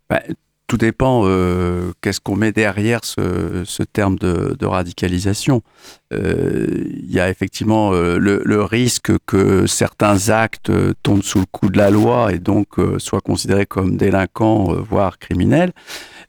[0.09, 0.21] Bah,
[0.67, 5.61] tout dépend euh, qu'est-ce qu'on met derrière ce, terme de, radicalisation.
[6.11, 10.71] Euh, il y a effectivement euh, le, risque que certains actes
[11.03, 15.71] tombent sous le coup de la loi et donc soient considérés comme délinquants, voire criminels.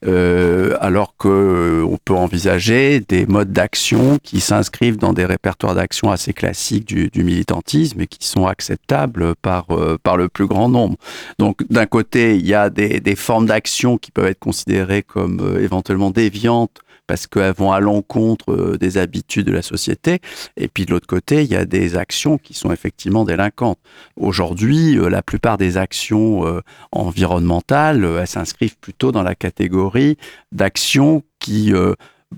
[0.04, 5.74] Euh, alors que euh, on peut envisager des modes d'action qui s'inscrivent dans des répertoires
[5.74, 10.68] d'action assez classiques du, militantisme et qui sont acceptables par euh, par le plus grand
[10.68, 10.96] nombre.
[11.38, 15.56] Donc d'un côté, il y a des, des formes d'action qui peuvent être considérées comme
[15.60, 20.20] éventuellement déviantes parce qu'elles vont à l'encontre euh, des habitudes de la société.
[20.56, 23.78] Et puis de l'autre côté, il y a des actions qui sont effectivement délinquantes.
[24.16, 26.60] Aujourd'hui, euh, la plupart des actions euh,
[26.92, 30.16] environnementales, elles s'inscrivent plutôt dans la catégorie
[30.52, 31.72] d'actions qui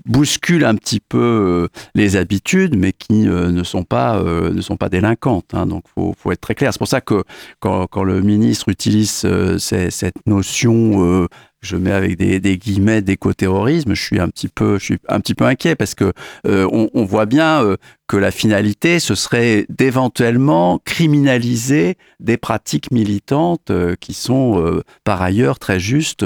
[0.05, 5.53] bousculent un petit peu les habitudes, mais qui ne sont pas ne sont pas délinquantes.
[5.53, 5.65] Hein.
[5.65, 6.73] Donc, faut, faut être très clair.
[6.73, 7.23] C'est pour ça que
[7.59, 9.25] quand le ministre utilise
[9.57, 11.27] cette notion
[11.61, 15.19] je mets avec des, des guillemets d'éco-terrorisme, je suis un petit peu, je suis un
[15.19, 16.13] petit peu inquiet parce que
[16.45, 23.71] euh, on, voit bien euh, que la finalité ce serait d'éventuellement criminaliser des pratiques militantes
[23.71, 26.25] euh, qui sont par ailleurs très justes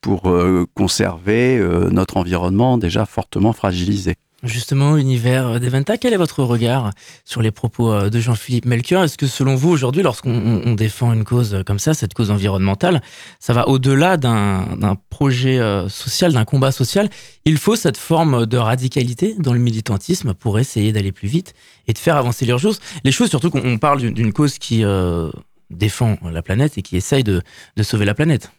[0.00, 0.30] pour
[0.74, 1.58] conserver
[1.90, 4.16] notre environnement déjà fortement fragilisé.
[4.44, 6.90] Justement, Univers d'Eventa, quel est votre regard
[7.24, 9.02] sur les propos euh, de Jean-Philippe Melchior?
[9.02, 13.00] Est-ce que selon vous, aujourd'hui, lorsqu'on défend une cause comme ça, cette cause environnementale,
[13.40, 17.08] ça va au-delà d'un projet euh, social, d'un combat social?
[17.46, 21.54] Il faut cette forme de radicalité dans le militantisme pour essayer d'aller plus vite
[21.86, 22.80] et de faire avancer les choses.
[23.02, 25.30] Les choses, surtout qu'on parle d'une cause qui euh,
[25.70, 27.40] défend la planète et qui essaye de,
[27.76, 28.52] de sauver la planète,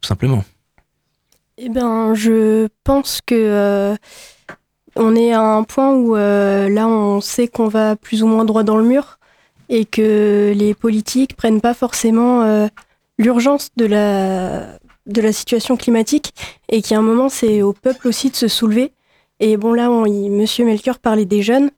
[0.00, 0.44] tout simplement.
[1.58, 3.96] Eh bien, je pense que
[4.96, 8.62] On est à un point où là, on sait qu'on va plus ou moins droit
[8.62, 9.18] dans le mur
[9.68, 12.68] et que les politiques prennent pas forcément
[13.18, 16.32] l'urgence de la, de la situation climatique
[16.68, 18.92] et qu'à un moment, c'est au peuple aussi de se soulever.
[19.40, 21.70] Et bon, là, on, Monsieur Melchior parlait des jeunes.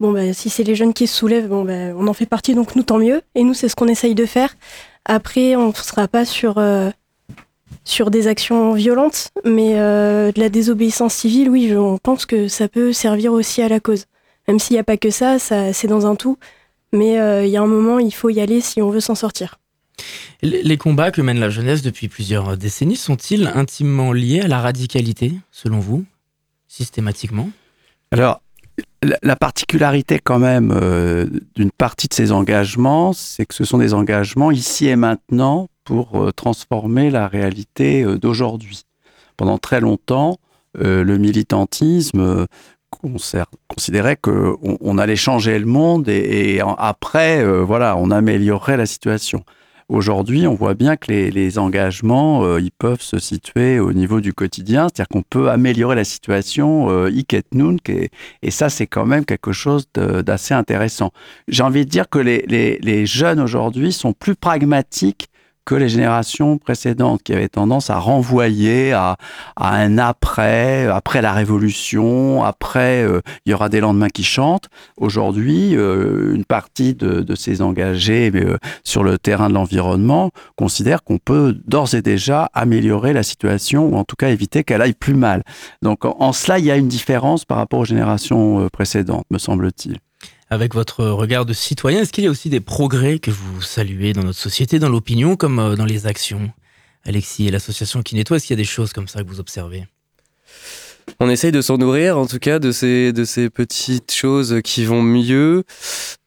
[0.00, 2.54] Bon, bah, si c'est les jeunes qui se soulèvent, bon, bah, on en fait partie,
[2.54, 3.22] donc nous, tant mieux.
[3.34, 4.54] Et nous, c'est ce qu'on essaye de faire.
[5.04, 6.90] Après, on ne sera pas sur, euh,
[7.84, 12.68] sur des actions violentes, mais euh, de la désobéissance civile, oui, on pense que ça
[12.68, 14.04] peut servir aussi à la cause.
[14.46, 16.38] Même s'il n'y a pas que ça, ça c'est dans un tout.
[16.92, 19.14] Mais euh, il y a un moment, il faut y aller si on veut s'en
[19.14, 19.58] sortir.
[20.42, 25.32] Les combats que mène la jeunesse depuis plusieurs décennies sont-ils intimement liés à la radicalité,
[25.50, 26.04] selon vous,
[26.68, 27.50] systématiquement?
[28.12, 28.40] Alors,
[29.22, 33.94] la particularité quand même euh, d'une partie de ces engagements, c'est que ce sont des
[33.94, 38.82] engagements ici et maintenant pour euh, transformer la réalité euh, d'aujourd'hui.
[39.38, 40.38] Pendant très longtemps,
[40.74, 42.46] le militantisme
[43.68, 49.44] considérait qu'on on allait changer le monde et, après, voilà, on améliorerait la situation.
[49.90, 54.34] Aujourd'hui, on voit bien que les, engagements, euh, ils peuvent se situer au niveau du
[54.34, 58.10] quotidien, c'est-à-dire qu'on peut améliorer la situation euh, et,
[58.42, 61.10] et ça, c'est quand même quelque chose d'assez intéressant.
[61.48, 65.28] J'ai envie de dire que les jeunes aujourd'hui sont plus pragmatiques
[65.68, 69.18] que les générations précédentes qui avaient tendance à renvoyer à,
[69.58, 74.70] un après, après la révolution, après euh, il y aura des lendemains qui chantent.
[74.96, 81.18] Aujourd'hui, euh, une partie de, ces engagés euh, sur le terrain de l'environnement considère qu'on
[81.18, 85.12] peut d'ores et déjà améliorer la situation ou en tout cas éviter qu'elle aille plus
[85.12, 85.42] mal.
[85.82, 89.98] Donc en cela, il y a une différence par rapport aux générations précédentes, me semble-t-il
[90.50, 94.12] avec votre regard de citoyen, est-ce qu'il y a aussi des progrès que vous saluez
[94.12, 96.50] dans notre société, dans l'opinion, comme euh, dans les actions?
[97.04, 99.40] Alexis et l'association qui nettoie, est-ce qu'il y a des choses comme ça que vous
[99.40, 99.86] observez?
[101.20, 104.84] On essaye de s'en nourrir, en tout cas, de ces, de ces petites choses qui
[104.84, 105.64] vont mieux.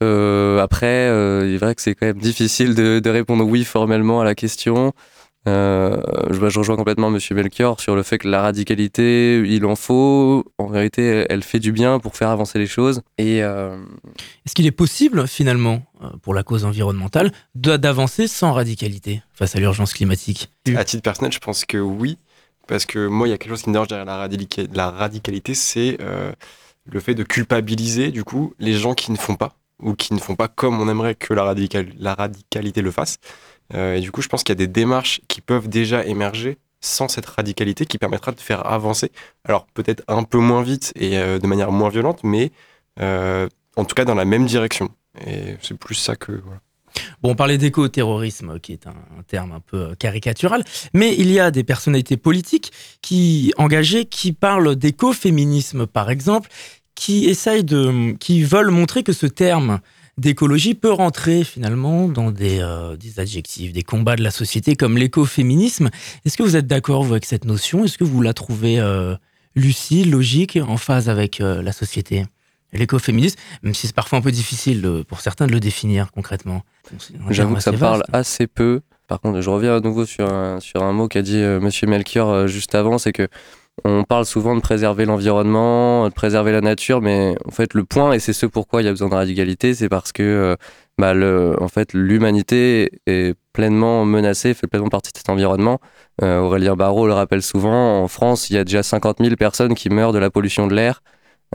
[0.01, 3.63] Euh, après, euh, il est vrai que c'est quand même difficile de, de, répondre oui
[3.63, 4.93] formellement à la question.
[5.47, 9.75] Euh, je, je, rejoins complètement Monsieur Melchior sur le fait que la radicalité, il en
[9.75, 10.45] faut.
[10.57, 13.01] En vérité, elle fait du bien pour faire avancer les choses.
[13.17, 13.75] Et euh,
[14.45, 19.59] est-ce qu'il est possible finalement, euh, pour la cause environnementale, d'avancer sans radicalité face à
[19.59, 20.51] l'urgence climatique?
[20.75, 22.19] À titre personnel, je pense que oui,
[22.67, 24.27] parce que moi, il y a quelque chose qui me dérange derrière la,
[24.73, 25.97] la radicalité, c'est
[26.85, 30.19] le fait de culpabiliser du coup les gens qui ne font pas ou qui ne
[30.19, 31.55] font pas comme on aimerait que la,
[31.97, 33.17] la radicalité le fasse.
[33.73, 36.57] Euh, et du coup, je pense qu'il y a des démarches qui peuvent déjà émerger
[36.81, 39.11] sans cette radicalité qui permettra de faire avancer.
[39.45, 42.51] Alors peut-être un peu moins vite et euh, de manière moins violente, mais
[42.99, 44.89] euh, en tout cas dans la même direction.
[45.25, 46.31] Et c'est plus ça que...
[46.31, 46.59] Voilà.
[47.21, 50.63] Bon, on parlait d'éco-terrorisme, qui est un, terme un peu caricatural,
[50.93, 56.49] mais il y a des personnalités politiques qui engagées qui parlent d'écoféminisme, par exemple,
[56.95, 59.79] qui essayent de, qui veulent montrer que ce terme
[60.17, 65.89] d'écologie peut rentrer finalement dans euh, des, adjectifs, des combats de la société comme l'écoféminisme.
[66.25, 67.85] Est-ce que vous êtes d'accord avec cette notion?
[67.85, 69.15] Est-ce que vous la trouvez euh,
[69.55, 72.25] lucide, logique, en phase avec euh, la société?
[72.73, 76.63] L'écoféminisme, même si c'est parfois un peu difficile pour certains de le définir concrètement.
[77.29, 78.79] J'avoue que ça parle assez peu.
[79.09, 82.47] Par contre, je reviens à nouveau sur un, sur un mot qu'a dit Monsieur Melchior
[82.47, 83.27] juste avant, c'est que
[83.83, 88.13] on parle souvent de préserver l'environnement, de préserver la nature, mais en fait le point,
[88.13, 90.55] et c'est ce pourquoi il y a besoin de radicalité, c'est parce que euh,
[90.97, 91.13] bah,
[91.59, 95.79] en fait, l'humanité est pleinement menacée, fait pleinement partie de cet environnement.
[96.21, 99.73] Euh, Aurélien Barraud le rappelle souvent, en France, il y a déjà 50 000 personnes
[99.73, 101.01] qui meurent de la pollution de l'air.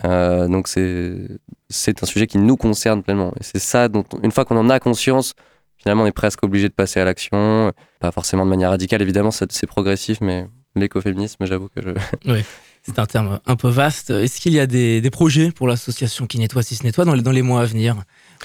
[0.04, 3.32] Euh, donc c'est un sujet qui nous concerne pleinement.
[3.38, 5.34] Et c'est ça dont, une fois qu'on en a conscience,
[5.76, 7.72] finalement, on est presque obligé de passer à l'action.
[8.00, 10.48] Pas forcément de manière radicale, évidemment, c'est progressif, mais
[10.80, 11.90] l'écoféminisme, j'avoue que je...
[12.30, 12.44] Oui,
[12.82, 14.10] c'est un terme un peu vaste.
[14.10, 17.22] Est-ce qu'il y a des, projets pour l'association qui nettoie si se nettoie dans les,
[17.22, 17.96] dans les mois à venir?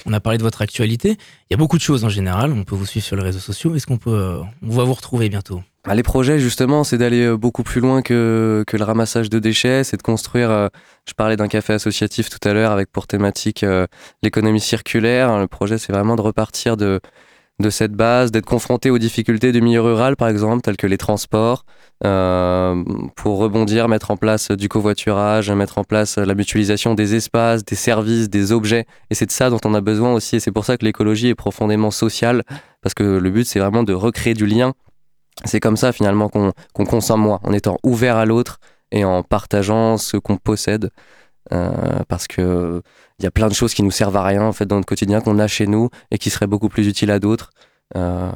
[0.04, 1.10] On a parlé de votre actualité.
[1.10, 2.52] Il y a beaucoup de choses en général.
[2.52, 3.74] On peut vous suivre sur les réseaux sociaux.
[3.76, 5.62] Est-ce qu'on peut, euh, on va vous retrouver bientôt?
[5.84, 9.38] Bah, les projets, justement, c'est d'aller euh, beaucoup plus loin que, que le ramassage de
[9.38, 10.68] déchets, c'est de construire, euh,
[11.08, 13.64] je parlais d'un café associatif tout à l'heure avec pour thématique
[14.22, 15.38] l'économie circulaire.
[15.38, 17.00] Le projet, c'est vraiment de repartir de,
[17.60, 20.98] de cette base, d'être confronté aux difficultés du milieu rural, par exemple, telles que les
[20.98, 21.64] transports,
[22.04, 22.82] euh,
[23.16, 27.76] pour rebondir, mettre en place du covoiturage, mettre en place la mutualisation des espaces, des
[27.76, 28.86] services, des objets.
[29.10, 30.36] Et c'est de ça dont on a besoin aussi.
[30.36, 32.42] Et c'est pour ça que l'écologie est profondément sociale,
[32.80, 34.72] parce que le but, c'est vraiment de recréer du lien.
[35.44, 38.58] C'est comme ça, finalement, qu'on consomme moins, en étant ouvert à l'autre
[38.90, 40.90] et en partageant ce qu'on possède.
[41.52, 42.82] Euh, parce que
[43.18, 44.86] il y a plein de choses qui nous servent à rien en fait dans notre
[44.86, 47.50] quotidien qu'on a chez nous et qui seraient beaucoup plus utiles à d'autres.
[47.96, 48.30] Euh,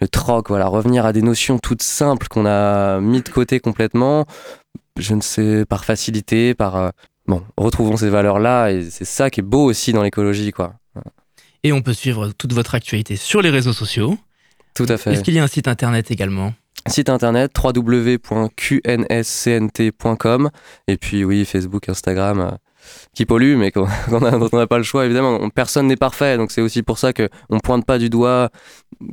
[0.00, 4.26] le troc, voilà, revenir à des notions toutes simples qu'on a mis de côté complètement,
[4.98, 6.90] je ne sais, par facilité, par, euh,
[7.26, 10.74] bon, retrouvons ces valeurs-là et c'est ça qui est beau aussi dans l'écologie, quoi.
[11.62, 14.18] Et on peut suivre toute votre actualité sur les réseaux sociaux.
[14.74, 15.12] Tout à fait.
[15.12, 16.52] Est-ce qu'il y a un site internet également?
[16.86, 18.50] Site internet www.qnscnt.com
[20.88, 22.58] et puis oui, Facebook, Instagram.
[23.14, 23.86] Qui pollue, mais dont
[24.52, 25.48] on n'a pas le choix, évidemment.
[25.50, 28.50] Personne n'est parfait, donc c'est aussi pour ça qu'on ne pointe pas du doigt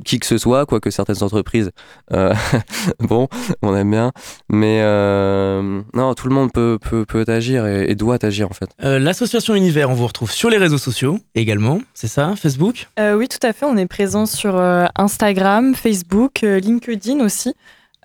[0.04, 1.70] qui que ce soit, quoique certaines entreprises,
[2.12, 2.34] euh,
[3.00, 3.28] bon,
[3.62, 4.12] on aime bien,
[4.48, 8.70] mais euh, non, tout le monde peut, peut, peut agir et, doit agir en fait.
[8.82, 12.88] Euh, l'association Univers, on vous retrouve sur les réseaux sociaux également, c'est ça, Facebook?
[12.98, 14.56] Oui, tout à fait, on est présent sur
[14.96, 17.54] Instagram, Facebook, LinkedIn aussi,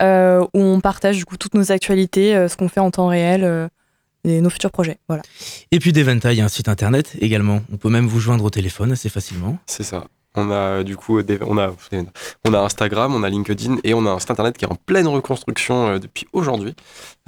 [0.02, 0.06] où
[0.54, 3.70] on partage du coup toutes nos actualités, ce qu'on fait en temps réel
[4.26, 4.98] et nos futurs projets.
[5.08, 5.24] Voilà.
[5.72, 7.62] Et puis Deventa, il y a un site internet également.
[7.72, 9.58] On peut même vous joindre au téléphone assez facilement.
[9.68, 10.06] C'est ça.
[10.36, 11.74] On a du coup on a,
[12.44, 14.76] on a Instagram, on a LinkedIn et on a un site internet qui est en
[14.76, 16.76] pleine reconstruction euh, depuis aujourd'hui,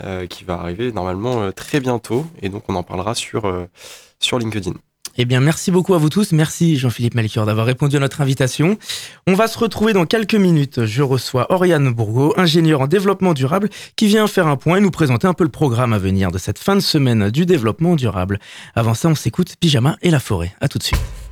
[0.03, 3.67] euh, qui va arriver normalement euh, très bientôt et donc on en parlera sur,
[4.19, 4.73] sur LinkedIn.
[5.17, 6.31] Eh bien, merci beaucoup à vous tous.
[6.31, 8.77] Merci Jean-Philippe Melchior d'avoir répondu à notre invitation.
[9.25, 10.85] On va se retrouver dans quelques minutes.
[10.85, 14.91] Je reçois Oriane Bourgo, ingénieure en développement durable, qui vient faire un point et nous
[14.91, 18.39] présenter un peu le programme à venir de cette fin de semaine du développement durable.
[18.75, 20.53] Avant ça, on s'écoute Pyjama et la forêt.
[20.61, 21.26] À tout de suite.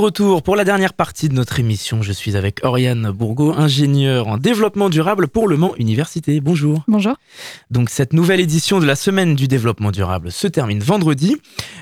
[0.00, 4.38] Retour pour la dernière partie de notre émission, je suis avec Oriane Bourgo, ingénieure en
[4.38, 6.40] développement durable pour Le Mans Université.
[6.40, 6.82] Bonjour.
[6.88, 7.14] Bonjour.
[7.70, 11.36] Donc cette nouvelle édition de la semaine du développement durable se termine vendredi.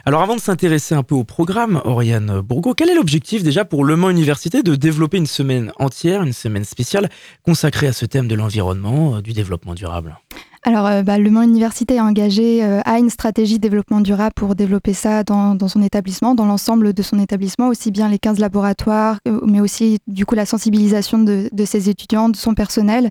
[0.05, 3.85] Alors avant de s'intéresser un peu au programme, Oriane Bourgo, quel est l'objectif déjà pour
[3.85, 7.09] Le Mans Université de développer une semaine entière, une semaine spéciale
[7.45, 10.19] consacrée à ce thème de l'environnement, euh, du développement durable?
[10.69, 14.35] Alors, euh, bah, Le Mans Université est engagé euh, à une stratégie de développement durable
[14.37, 18.39] pour développer ça dans, son établissement, dans l'ensemble de son établissement, aussi bien les 15
[18.39, 23.09] laboratoires, euh, mais aussi du coup la sensibilisation de, ses étudiants, de son personnel.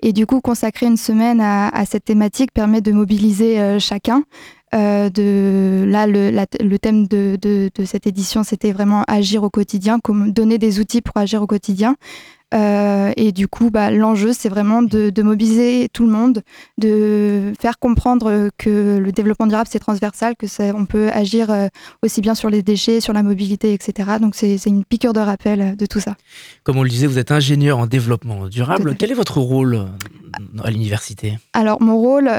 [0.00, 4.22] Et du coup, consacrer une semaine à, cette thématique permet de mobiliser chacun.
[4.72, 11.18] là, le, thème de, cette édition, c'était vraiment agir au quotidien, donner des outils pour
[11.18, 11.96] agir au quotidien.
[12.54, 16.42] Euh, et du coup, bah, l'enjeu, c'est vraiment de, mobiliser tout le monde,
[16.78, 21.68] de faire comprendre que le développement durable, c'est transversal, que on peut agir euh,
[22.02, 24.12] aussi bien sur les déchets, sur la mobilité, etc.
[24.20, 26.14] Donc, c'est une piqûre de rappel euh, de tout ça.
[26.62, 28.94] Comme on le disait, vous êtes ingénieur en développement durable.
[28.98, 29.86] Quel est votre rôle
[30.62, 31.38] à l'université?
[31.52, 32.30] Alors, mon rôle,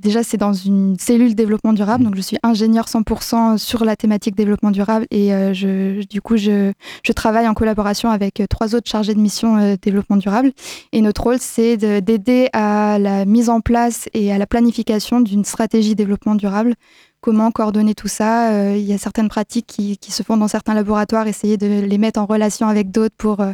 [0.00, 2.04] déjà, c'est dans une cellule développement durable.
[2.04, 5.06] Donc, je suis ingénieur 100% sur la thématique développement durable.
[5.10, 9.59] Et je, du coup, je, je travaille en collaboration avec trois autres chargés de mission
[9.60, 10.52] euh, développement durable.
[10.92, 15.44] Et notre rôle, c'est d'aider à la mise en place et à la planification d'une
[15.44, 16.74] stratégie développement durable.
[17.20, 20.74] Comment coordonner tout ça euh, Il y a certaines pratiques qui, se font dans certains
[20.74, 23.52] laboratoires, essayer de les mettre en relation avec d'autres pour, euh,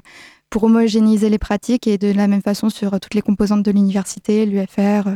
[0.51, 4.47] pour homogénéiser les pratiques et de la même façon sur toutes les composantes de l'université,
[4.47, 5.09] l'UFR,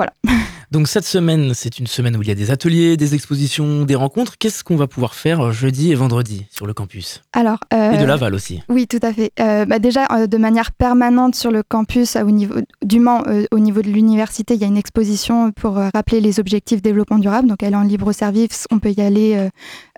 [0.00, 0.12] voilà.
[0.70, 3.96] Donc cette semaine, c'est une semaine où il y a des ateliers, des expositions, des
[3.96, 4.38] rencontres.
[4.38, 7.22] Qu'est-ce qu'on va pouvoir faire euh, jeudi et vendredi sur le campus?
[7.32, 8.62] Alors et de euh, Laval aussi.
[8.68, 9.32] Oui, tout à fait.
[9.40, 13.82] Euh, bah déjà, de manière permanente sur le campus, au niveau du Mans, au niveau
[13.82, 17.48] de l'université, il y a une exposition pour rappeler les objectifs développement durable.
[17.48, 19.48] Donc elle est en libre service, on peut y aller.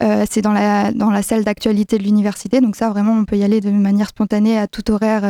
[0.00, 2.60] c'est dans la dans la salle d'actualité de l'université.
[2.60, 5.22] Donc ça, vraiment, on peut y aller de manière spontanée à tout horaire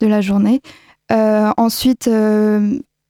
[0.00, 0.62] de la journée.
[1.10, 2.08] ensuite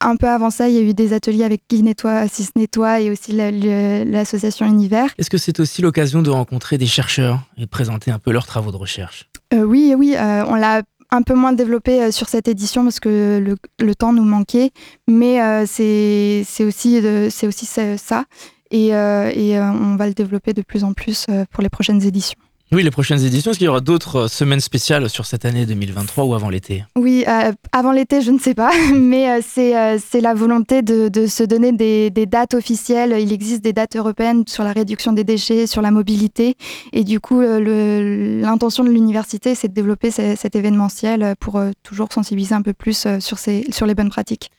[0.05, 3.01] un peu avant ça, il y a eu des ateliers avec Qui Nettoie, Assist Nettoie
[3.01, 5.11] et aussi l'association Univers.
[5.19, 8.47] Est-ce que c'est aussi l'occasion de rencontrer des chercheurs et de présenter un peu leurs
[8.47, 9.29] travaux de recherche?
[9.53, 13.01] Euh, Oui, oui, euh, on l'a un peu moins développé euh, sur cette édition parce
[13.01, 14.71] que le, temps nous manquait,
[15.09, 17.01] mais c'est aussi,
[17.47, 18.25] aussi ça.
[18.71, 22.39] Et, et on va le développer de plus en plus pour les prochaines éditions.
[22.75, 25.65] Oui, les prochaines éditions, est-ce qu'il y aura d'autres euh, semaines spéciales sur cette année
[25.65, 26.85] 2023 ou avant l'été?
[26.97, 31.45] Oui, euh, avant l'été, je ne sais pas, mais euh, c'est la volonté de, se
[31.45, 33.15] donner des, dates officielles.
[33.21, 36.57] Il existe des dates européennes sur la réduction des déchets, sur la mobilité,
[36.93, 42.63] et du coup, l'intention de l'université, c'est de développer cet événementiel pour toujours sensibiliser un
[42.63, 44.51] peu plus sur, ces, sur les bonnes pratiques.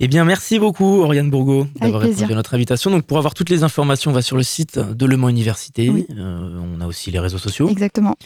[0.00, 2.90] Eh bien, merci beaucoup, Oriane Bourgo, d'avoir répondu à notre invitation.
[2.90, 5.90] Donc, pour avoir toutes les informations, on va sur le site de Le Mans Université.
[5.90, 8.16] on a aussi les réseaux sociaux Exactement.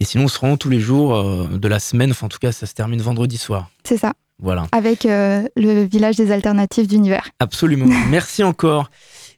[0.00, 2.10] Et sinon, on se rend tous les jours euh, de la semaine.
[2.10, 3.70] Enfin, en tout cas, ça se termine vendredi soir.
[3.84, 4.12] C'est ça.
[4.38, 4.66] Voilà.
[4.72, 7.28] Avec euh, le village des alternatives d'univers.
[7.38, 7.86] Absolument.
[8.10, 8.90] Merci encore.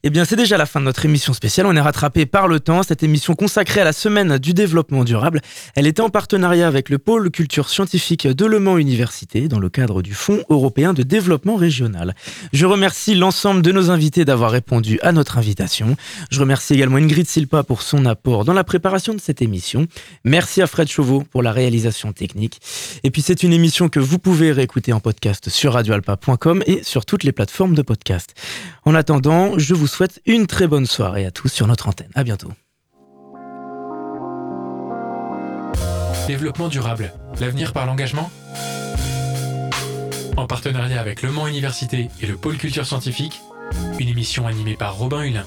[0.05, 1.67] Eh bien, c'est déjà la fin de notre émission spéciale.
[1.67, 2.85] On est rattrapé par le temps.
[2.85, 5.41] Cette émission consacrée à la semaine du développement durable,
[5.75, 9.69] elle était en partenariat avec le pôle culture scientifique de Le Mans Université dans le
[9.69, 12.15] cadre du Fonds européen de développement régional.
[12.53, 15.97] Je remercie l'ensemble de nos invités d'avoir répondu à notre invitation.
[16.31, 19.89] Je remercie également Ingrid Silpa pour son apport dans la préparation de cette émission.
[20.23, 22.61] Merci à Fred Chauveau pour la réalisation technique.
[23.03, 27.05] Et puis, c'est une émission que vous pouvez réécouter en podcast sur radioalpa.com et sur
[27.05, 28.37] toutes les plateformes de podcast.
[28.85, 32.11] En attendant, je vous souhaite une très bonne soirée à tous sur notre antenne.
[32.15, 32.53] À bientôt.
[36.27, 38.31] Développement durable, l'avenir par l'engagement
[40.37, 43.41] En partenariat avec Le Mans Université et le Pôle Culture Scientifique,
[43.99, 45.47] une émission animée par Robin Hulin.